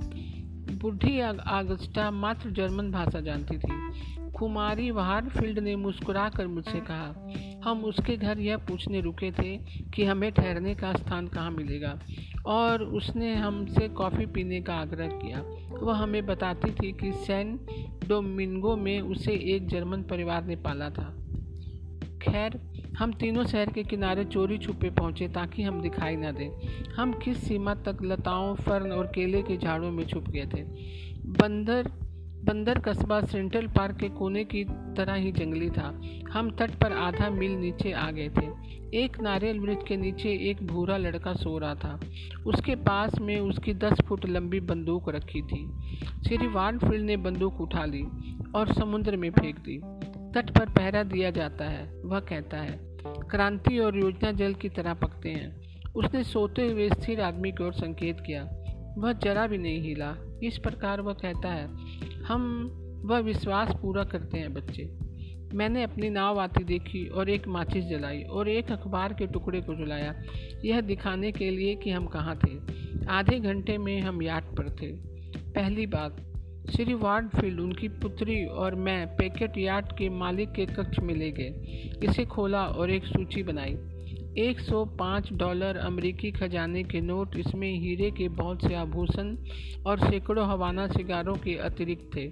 बुढ़ी 0.78 1.20
आगस्टा 1.46 2.12
मात्र 2.12 2.50
जर्मन 2.50 2.92
भाषा 2.92 3.20
जानती 3.20 3.58
थी। 3.58 3.92
कुमारी 4.42 4.92
वारफील्ड 4.92 5.60
ने 5.60 5.76
मुस्कुरा 5.76 6.30
कर 6.30 6.48
मुझसे 6.48 6.80
कहा, 6.80 7.62
हम 7.66 7.84
उसके 7.86 8.18
घर 8.18 8.40
यह 8.40 8.58
पूछने 8.58 9.02
रुके 9.02 9.32
थे 9.32 9.58
कि 9.94 10.04
हमें 10.04 10.32
ठहरने 10.32 10.76
का 10.76 10.94
स्थान 10.94 11.28
कहाँ 11.28 11.52
मिलेगा, 11.52 12.00
और 12.46 12.84
उसने 12.84 13.36
हमसे 13.36 13.90
कॉफ़ी 13.90 14.26
पीने 14.26 14.62
का 14.62 14.76
आग्रह 14.76 15.08
किया। 15.08 15.44
वह 15.82 15.96
हमें 15.96 16.26
बताती 16.26 16.72
थी 16.72 16.92
कि 16.92 17.12
सैन 17.12 17.60
डोमिंगो 18.08 18.76
में 18.76 19.02
उसे 19.02 19.34
एक 19.56 19.68
जर्मन 19.68 20.04
परिवार 20.04 20.46
ने 20.46 20.56
पाला 20.56 20.90
था। 20.90 21.10
खैर, 22.22 22.60
हम 22.98 23.14
तीनों 23.14 23.46
शहर 23.46 23.70
के 23.70 23.84
किनारे 23.84 24.26
चोरी 24.26 24.58
छुपे 24.58 24.90
पहुँचे 24.90 25.28
ताकि 25.28 25.64
हम 25.64 25.82
दिखाई 25.82 26.16
न 26.16 26.32
दें। 26.32 26.50
हम 26.94 27.14
किस 27.14 27.48
सीमा 27.48 27.76
तक 27.76 27.98
लताओं 28.04 28.56
फर्न 28.56 28.92
और 28.92 29.12
केले 29.16 29.42
के 29.42 29.58
झाड़ों 29.58 29.92
में 29.92 30.06
छुप 30.08 30.30
गए 30.30 30.46
थे। 30.46 30.64
बंदर 31.26 31.92
बंदर 32.44 32.80
कस्बा 32.80 33.22
सेंट्रल 33.22 33.68
पार्क 33.68 33.98
के 33.98 34.10
कोने 34.10 34.44
की 34.44 34.64
तरह 34.70 35.14
ही 35.14 35.32
जंगली 35.32 35.70
था। 35.70 36.02
हम 36.32 36.52
तट 36.52 36.72
पर 36.72 36.92
आधा 36.92 37.30
मील 37.30 37.52
नीचे 37.52 37.92
आ 37.92 38.12
गए 38.12 38.30
थे। 38.30 38.48
एक 38.98 39.22
नारियल 39.22 39.60
वृक्ष 39.60 39.88
के 39.88 39.98
नीचे 39.98 40.30
एक 40.50 40.68
भूरा 40.68 40.98
लड़का 40.98 41.34
सो 41.34 41.58
रहा 41.58 41.76
था। 41.76 42.00
उसके 42.48 42.76
पास 42.76 43.20
में 43.20 43.40
उसकी 43.40 43.74
दस 43.74 44.02
फुट 44.08 44.26
लंबी 44.26 44.60
बंदूक 44.60 45.10
रखी 45.10 45.42
थी। 45.42 45.72
श्री 46.28 46.48
वार्डफील्ड 46.48 47.06
ने 47.06 47.18
बंदूक 47.18 47.62
उठा 47.62 47.86
ली 47.86 48.04
और 48.56 48.74
समुद्र 48.74 49.18
में 49.18 49.30
फेंक 49.32 49.60
दी। 49.60 49.82
तट 50.34 50.50
पर 50.50 50.70
पहरा 50.70 51.04
दिया 51.04 51.32
जाता 51.32 51.66
है, 51.66 52.02
वह 52.06 52.20
कहता 52.20 52.58
है, 52.58 52.80
क्रांति 53.08 53.80
और 53.80 54.00
योजना 54.00 54.32
जल 54.32 54.54
की 54.54 54.70
तरह 54.70 54.94
पकते 54.94 55.30
हैं। 55.30 55.62
उसने 55.94 56.24
सोते 56.24 56.68
हुए 56.68 56.90
स्थिर 56.90 57.22
आदमी 57.22 57.52
की 57.52 57.64
ओर 57.64 57.74
संकेत 57.74 58.20
किया। 58.20 58.44
वह 58.98 59.14
जरा 59.14 59.48
भी 59.48 59.58
नहीं 59.58 59.82
हिला। 59.82 60.16
इस 60.44 60.58
प्रकार 60.58 61.02
वह 61.02 61.14
कहता 61.14 61.50
है 61.50 61.68
हम 62.28 62.72
वह 63.06 63.20
विश्वास 63.20 63.76
पूरा 63.82 64.04
करते 64.04 64.38
हैं 64.38 64.54
बच्चे। 64.54 65.12
मैंने 65.54 65.84
अपनी 65.84 66.10
नाव 66.10 66.40
आती 66.40 66.64
देखी 66.64 67.08
और 67.08 67.30
एक 67.30 67.48
माचिस 67.48 67.86
जलाई 67.86 68.22
और 68.22 68.50
एक 68.50 68.72
अखबार 68.72 69.14
के 69.14 69.28
टुकड़े 69.28 69.62
को 69.62 69.76
जलाया। 69.76 70.16
यह 70.66 70.82
दिखाने 70.82 71.32
के 71.32 71.50
लिए 71.50 71.76
कि 71.76 71.90
हम 71.90 72.06
कहाँ 72.06 72.36
थे। 72.36 72.52
आधे 73.06 73.40
घंटे 73.40 73.78
में 73.78 74.02
हम 74.02 74.24
याट 74.24 74.44
पर 74.44 74.70
थे। 74.70 74.88
पहली 75.52 75.86
बात, 75.86 76.18
श्री 76.76 76.94
वार्डफील्ड 76.94 77.60
उनकी 77.60 77.88
पुत्री 77.88 78.46
और 78.46 78.76
मैं 78.76 79.08
पैकेट 79.08 79.58
याट 79.58 79.98
के 79.98 80.10
मालिक 80.10 80.52
के 80.52 80.66
कक्ष 80.66 81.00
में 81.00 81.16
ले 81.16 81.32
गए। 81.32 81.50
इसे 82.04 82.26
खोला 82.26 82.66
और 82.66 82.92
एक 82.92 83.06
सूची 83.06 83.44
बनाई। 83.44 83.78
105 84.38 85.34
डॉलर 85.34 85.78
अमेरिकी 85.78 86.32
खजाने 86.32 86.84
के 86.84 87.02
नोट 87.02 87.36
इसमें 87.36 87.80
हीरे 87.80 88.12
के 88.12 88.30
बहुत 88.30 88.62
से 88.62 88.76
आभूषण 88.76 89.38
और 89.86 90.00
सैकड़ों 90.00 90.50
हवाना 90.50 90.88
सिगारों 90.88 91.36
के 91.36 91.56
अतिरिक्त 91.56 92.10
थे। 92.16 92.32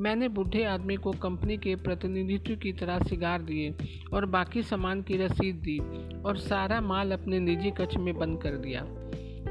मैंने 0.00 0.28
बूढ़े 0.28 0.64
आदमी 0.64 0.96
को 0.96 1.12
कंपनी 1.12 1.56
के 1.56 1.76
प्रतिनिधित्व 1.76 2.54
की 2.54 2.72
तरह 2.72 2.98
सिगार 2.98 3.42
दिए 3.42 3.74
और 4.12 4.26
बाकी 4.26 4.62
सामान 4.62 5.02
की 5.02 5.16
रसीद 5.16 5.56
दी 5.56 5.78
और 6.22 6.36
सारा 6.36 6.80
माल 6.80 7.12
अपने 7.12 7.40
निजी 7.40 7.70
कक्ष 7.70 7.96
में 7.96 8.18
बंद 8.18 8.42
कर 8.42 8.50
दिया। 8.50 8.82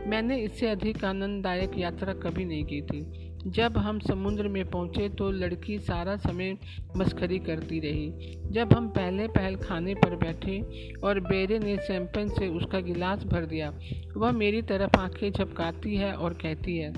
मैंने 0.08 0.38
इससे 0.38 0.68
अधिक 0.68 1.06
आनंददायक 1.06 1.72
यात्रा 1.78 2.14
कभी 2.14 2.46
नहीं 2.46 2.66
की 2.66 2.82
थी। 2.82 3.31
जब 3.48 3.78
हम 3.78 4.00
समुद्र 4.00 4.48
में 4.48 4.66
पहुँचे 4.66 5.10
तो 5.10 5.30
लड़की 5.32 5.80
सारा 5.80 6.16
समय 6.18 6.58
मस्खरी 6.98 7.40
करती 7.40 7.80
रही। 7.80 8.36
जब 8.52 8.74
हम 8.74 8.88
पहले 8.90 9.28
पहल 9.28 9.56
खाने 9.56 9.96
पर 9.96 10.16
बैठे 10.16 10.62
और 11.04 11.20
बेरे 11.20 11.60
ने 11.60 11.78
सैम्पन 11.78 12.28
से 12.28 12.48
उसका 12.48 12.80
गिलास 12.80 13.24
भर 13.24 13.46
दिया, 13.46 13.74
वह 14.18 14.32
मेरी 14.32 14.62
तरफ़ 14.62 15.00
आँखें 15.00 15.32
झपकाती 15.32 15.96
है 15.96 16.14
और 16.14 16.34
कहती 16.34 16.78
है, 16.78 16.94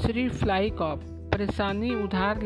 श्री 0.00 0.28
फ्लाई 0.28 0.70
कॉप 0.70 1.02
परेशानी 1.32 1.94
उधार 1.94 2.42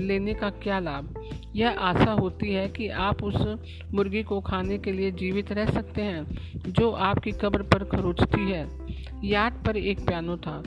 लेने 0.00 0.34
का 0.34 0.50
क्या 0.50 0.78
लाभ? 0.78 1.14
यह 1.56 1.70
आशा 1.70 2.12
होती 2.12 2.52
है 2.52 2.68
कि 2.68 2.88
आप 2.88 3.22
उस 3.22 3.56
मुर्गी 3.92 4.22
को 4.22 4.40
खाने 4.40 4.78
के 4.78 4.92
लिए 4.92 5.10
जीवित 5.10 5.52
रह 5.52 5.66
सकते 5.66 6.02
हैं, 6.02 6.24
जो 6.56 6.90
आपकी 6.90 7.32
कब्र 7.32 7.62
पर 7.62 7.84
खरोचती 7.84 8.50
है। 8.50 8.68
याट 9.24 9.64
पर 9.66 9.76
एक 9.76 10.00
पियानो 10.00 10.36
था। 10.36 10.62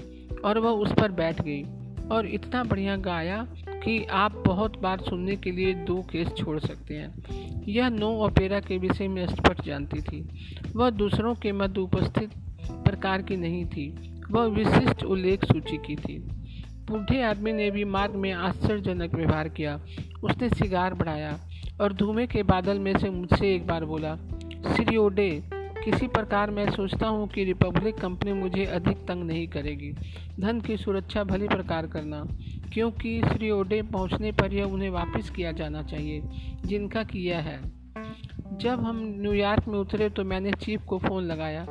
और 0.46 0.60
वह 0.60 0.70
उस 0.70 0.92
पर 0.92 1.12
बैठ 1.12 1.42
गई 1.42 1.64
और 2.12 2.28
इतना 2.28 2.64
बढ़िया 2.64 2.96
गाया 2.96 3.48
कि 3.70 4.06
आप 4.06 4.44
बहुत 4.48 4.82
बार 4.82 5.00
सुनने 5.00 5.36
के 5.36 5.52
लिए 5.52 5.74
दो 5.74 6.02
केस 6.02 6.28
छोड़ 6.38 6.60
सकते 6.60 6.94
हैं। 6.94 7.24
यह 7.68 7.90
नो 7.90 8.10
ओपेरा 8.26 8.60
के 8.60 8.78
विषय 8.78 9.08
में 9.08 9.28
स्पष्ट 9.28 9.66
जानती 9.66 10.02
थी। 10.02 10.30
वह 10.76 10.90
दूसरों 10.90 11.36
के 11.36 11.52
मध्य 11.52 11.82
उपस्थित 11.82 12.30
प्रकार 12.72 13.22
की 13.22 13.36
नहीं 13.36 13.66
थी। 13.66 14.14
वह 14.32 14.44
विशिष्ट 14.44 15.04
उल्लेख 15.04 15.46
सूची 15.46 15.78
की 15.78 15.96
थी। 15.96 16.20
बूढ़े 16.88 17.24
आदमी 17.24 17.54
ने 17.54 17.72
भी 17.72 17.86
मार्ग 17.86 18.16
में 18.16 18.34
आश्चर्यजनक 18.34 19.14
व्यवहार 19.14 19.50
किया। 19.50 19.80
उसने 20.24 20.50
सिगार 20.50 20.94
बढ़ाया 20.94 21.40
और 21.82 21.94
धुएँ 21.94 22.28
के 22.28 22.44
बादल 22.44 22.80
में 22.80 22.98
से 22.98 23.10
मुझसे 23.10 23.56
एक 23.56 23.68
बार 23.68 23.86
बोला 23.86 24.16
श्री 24.76 24.98
ओडे 24.98 25.44
किसी 25.88 26.08
प्रकार 26.08 26.52
मैं 26.52 26.72
सोचता 26.72 27.08
हूँ 27.08 27.28
कि 27.28 27.44
रिपब्लिक 27.44 27.96
कंपनी 27.96 28.34
मुझे 28.34 28.66
अधिक 28.66 28.98
तंग 28.98 29.24
नहीं 29.24 29.48
करेगी। 29.48 29.92
धन 30.40 30.60
की 30.62 30.78
सुरक्षा 30.78 31.24
भली 31.24 31.48
प्रकार 31.48 31.88
करना, 31.88 32.24
क्योंकि 32.74 33.22
श्री 33.28 33.52
ओडे 33.52 33.82
पहुँचने 33.82 34.32
पर 34.32 34.54
यह 34.54 34.66
उन्हें 34.66 34.90
वापस 34.90 35.30
किया 35.30 35.52
जाना 35.52 35.84
चाहिए, 35.84 36.22
जिनका 36.66 37.04
किया 37.04 37.40
है। 37.40 37.62
जब 38.58 38.84
हम 38.84 39.02
न्यूयॉर्क 39.22 39.68
में 39.68 39.80
उतरे 39.80 40.10
तो 40.10 40.24
मैंने 40.24 40.52
चीफ 40.52 40.82
को 40.82 40.98
फ़ोन 40.98 41.24
लगाया 41.24 41.66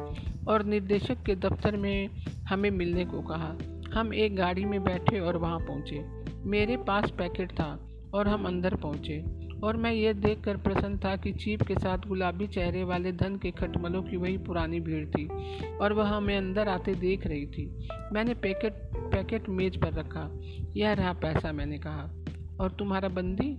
और 0.49 0.65
निर्देशक 0.65 1.23
के 1.23 1.35
दफ्तर 1.35 1.77
में 1.77 2.09
हमें 2.49 2.71
मिलने 2.71 3.05
को 3.05 3.21
कहा। 3.23 3.55
हम 3.95 4.15
एक 4.15 4.37
गाड़ी 4.37 4.65
में 4.65 4.85
बैठे 4.85 5.21
और 5.21 5.37
वहाँ 5.37 5.59
पहुँचे। 5.59 6.05
मेरे 6.49 6.77
पास 6.77 7.11
पैकेट 7.11 7.53
था 7.53 7.89
और 8.15 8.29
हम 8.29 8.47
अंदर 8.47 8.75
पहुँचे। 8.75 9.46
और 9.65 9.77
मैं 9.77 9.93
ये 9.93 10.15
देखकर 10.15 10.57
प्रसन्न 10.57 10.99
था 10.99 11.17
कि 11.17 11.33
चीप 11.33 11.63
के 11.63 11.75
साथ 11.75 11.99
गुलाबी 11.99 12.47
चेहरे 12.47 12.85
वाले 12.85 13.13
धन 13.13 13.37
के 13.37 13.51
खटमलों 13.51 14.03
की 14.03 14.17
वही 14.17 14.39
पुरानी 14.39 14.81
भीड़ 14.81 15.07
थी 15.07 15.29
और 15.77 15.93
वह 15.93 16.09
हमें 16.09 16.37
अंदर 16.37 16.69
आते 16.69 16.95
देख 16.95 17.27
रही 17.27 17.47
थी। 17.47 17.89
मैंने 18.13 18.35
पैकेट 18.35 18.73
पैकेट 18.97 19.49
मेज 19.49 19.81
पर 19.81 19.93
रखा। 19.93 20.41
यह 20.77 20.93
रहा 20.93 21.13
पैसा, 21.13 21.53
मैंने 21.53 21.79
कहा। 21.79 22.25
और 22.61 22.71
तुम्हारा 22.71 23.09
बंदी? 23.09 23.59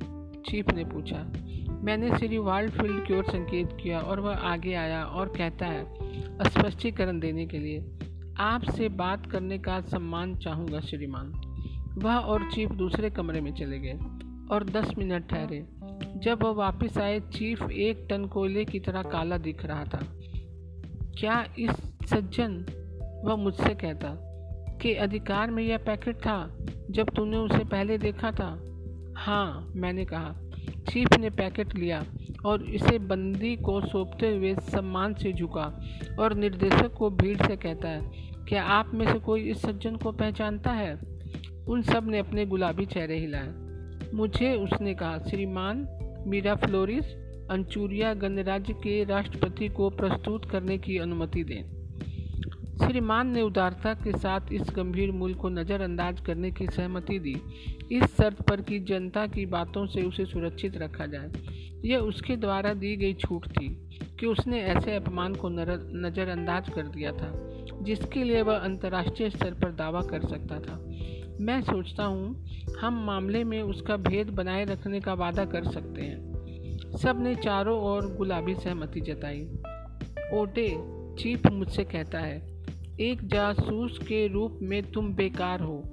चीफ 0.50 0.70
ने 0.70 0.84
पूछा। 0.84 1.32
मैंने 1.84 2.18
श्री 2.18 2.38
वार्ल्ड 2.38 2.72
फ़ील्ड 2.72 3.06
की 3.06 3.14
ओर 3.14 3.24
संकेत 3.24 3.70
किया 3.84 4.00
और 4.00 4.20
वह 4.20 4.36
आगे 4.36 4.74
आया 4.74 5.04
और 5.04 5.28
कहता 5.38 5.66
है 5.66 5.94
स्पष्टीकरण 6.50 7.20
देने 7.20 7.46
के 7.46 7.60
लिए 7.60 7.86
आपसे 8.40 8.90
बात 8.90 9.26
करने 9.26 9.58
का 9.58 9.82
सम्मान 9.82 10.36
चाहूँगा, 10.36 10.80
श्रीमान। 10.80 11.32
वह 11.98 12.16
और 12.16 12.52
चीफ 12.52 12.72
दूसरे 12.72 13.10
कमरे 13.10 13.42
में 13.42 13.54
चले 13.54 13.80
गए 13.80 14.00
और 14.52 14.64
दस 14.64 14.92
मिनट 14.98 15.28
ठहरे। 15.28 15.66
जब 16.18 16.44
वह 16.44 16.52
वापस 16.52 16.98
आए, 16.98 17.20
चीफ 17.20 17.70
एक 17.72 18.08
टन 18.10 18.26
कोयले 18.26 18.66
की 18.66 18.80
तरह 18.80 19.02
काला 19.02 19.38
दिख 19.38 19.66
रहा 19.66 19.84
था। 19.84 20.00
क्या 21.20 21.46
इस 21.60 21.72
सज्जन, 22.10 22.66
वह 23.26 23.36
मुझसे 23.36 23.76
कहता, 23.76 24.16
कि 24.82 24.94
अधिकार 24.94 25.52
में 25.52 25.64
यह 25.64 25.78
पैकेट 25.78 26.16
था, 26.16 26.58
जब 26.92 27.10
तूने 27.10 27.38
उसे 27.38 27.64
पहले 27.64 27.98
देखा 27.98 28.32
था? 28.32 28.64
हाँ 29.18 29.72
मैंने 29.76 30.06
कहा। 30.06 30.36
चीफ 30.90 31.08
ने 31.20 31.30
पैकेट 31.30 31.76
लिया 31.76 32.06
और 32.46 32.64
इसे 32.64 33.00
बंदी 33.00 33.56
को 33.56 33.82
सौंपते 33.82 34.36
हुए 34.36 34.56
सम्मान 34.56 35.14
से 35.14 35.34
झुका 35.34 35.82
और 36.20 36.34
निर्देशक 36.34 36.94
को 36.94 37.10
भीड़ 37.10 37.48
से 37.48 37.56
कहता 37.56 37.90
है, 37.90 38.12
क्या 38.50 38.64
आप 38.64 38.92
में 38.94 39.14
से 39.14 39.20
कोई 39.20 39.42
इस 39.42 39.62
सज्जन 39.62 39.96
को 39.96 40.12
पहचानता 40.12 40.72
है? 40.72 41.00
उन 41.68 41.82
सबने 41.82 42.20
अपने 42.20 42.46
गुलाबी 42.46 42.86
चेहरे 42.86 43.20
हिलाए। 43.20 43.67
मुझे 44.14 44.54
उसने 44.56 44.94
कहा, 44.94 45.18
श्रीमान, 45.20 45.88
मीरा 46.28 46.56
फ्लोरिस, 46.56 47.06
अंचूरिया 47.52 48.14
गणराज्य 48.14 48.74
के 48.74 49.04
राष्ट्रपति 49.04 49.68
को 49.70 49.90
प्रस्तुत 49.90 50.50
करने 50.52 50.78
की 50.78 50.98
अनुमति 50.98 51.44
दें। 51.44 51.64
श्रीमान 52.78 53.28
ने 53.28 53.42
उदारता 53.42 53.94
के 53.94 54.18
साथ 54.18 54.52
इस 54.54 54.62
गंभीर 54.76 55.12
मूल 55.12 55.34
को 55.34 55.50
नज़रअंदाज 55.50 56.20
करने 56.20 56.52
की 56.52 56.68
सहमति 56.68 57.20
दी। 57.20 57.36
इस 57.92 58.04
शर्त 58.04 58.42
पर 58.42 58.62
कि 58.62 58.80
जनता 58.80 59.26
की 59.28 59.46
बातों 59.46 59.86
से 59.88 60.02
उसे 60.02 60.26
सुरक्षित 60.26 60.78
रखा 60.78 61.06
जाए। 61.06 61.32
यह 61.86 62.00
उसके 62.00 62.36
द्वारा 62.36 62.74
दी 62.74 62.96
गई 62.96 63.14
छूट 63.14 63.48
थी 63.48 63.70
कि 64.20 64.26
उसने 64.26 64.62
ऐसे 64.62 64.96
अपमान 64.96 65.36
को 65.36 65.50
नज़रअंदाज 65.50 66.70
कर 66.70 66.88
दिया 66.88 67.12
था, 67.12 67.32
जिसके 67.82 68.24
लिए 68.24 68.42
वह 68.42 68.58
अंतर्राष्ट्रीय 68.58 69.30
स्तर 69.30 69.54
पर 69.54 69.72
दावा 69.72 70.02
कर 70.02 70.22
सकता 70.22 70.60
था। 70.60 70.84
मैं 71.42 71.62
सोचता 71.62 72.06
हूँ, 72.06 72.46
हम 72.80 73.06
मामले 73.06 73.44
में 73.44 73.62
उसका 73.62 73.98
भेद 73.98 74.30
बनाए 74.30 74.66
रखने 74.66 75.00
का 75.00 75.14
वादा 75.14 75.46
कर 75.46 75.64
सकते 75.64 76.02
हैं। 76.02 76.38
सबने 76.98 77.36
चारों 77.36 77.82
ओर 77.82 78.16
गुलाबी 78.16 78.56
सहमति 78.56 79.02
जताई। 79.02 79.48
ओटे, 80.34 80.78
चीफ 81.20 81.48
मुझसे 81.48 81.84
कहता 81.84 82.20
है, 82.20 82.64
एक 83.00 83.28
जासूस 83.28 83.98
के 83.98 84.28
रूप 84.28 84.60
में 84.62 84.92
तुम 84.92 85.14
बेकार 85.14 85.60
हो। 85.60 85.84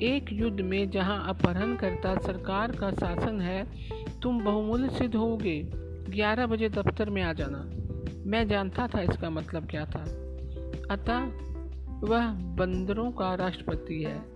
एक 0.00 0.26
युद्ध 0.32 0.60
में 0.60 0.90
जहाँ 0.90 1.28
अपहरण 1.28 1.76
करता 1.76 2.18
सरकार 2.18 2.72
का 2.72 2.90
शासन 2.90 3.40
है, 3.40 3.66
तुम 4.22 4.44
बहुमूल्य 4.44 4.88
सिद्ध 4.88 5.16
होगे। 5.16 5.62
ग्यारह 6.08 6.46
बजे 6.46 6.68
दफ्तर 6.68 7.10
में 7.10 7.22
आ 7.22 7.32
जाना। 7.32 7.70
मैं 8.26 8.48
जानता 8.48 8.86
था 8.86 9.00
इसका 9.00 9.30
मतलब 9.30 9.66
क्या 9.66 9.84
था। 9.84 10.04
अतः, 10.90 11.20
वह 12.08 12.32
बंदरों 12.32 13.10
का 13.10 13.34
राष्ट्रपति 13.34 14.02
है। 14.02 14.35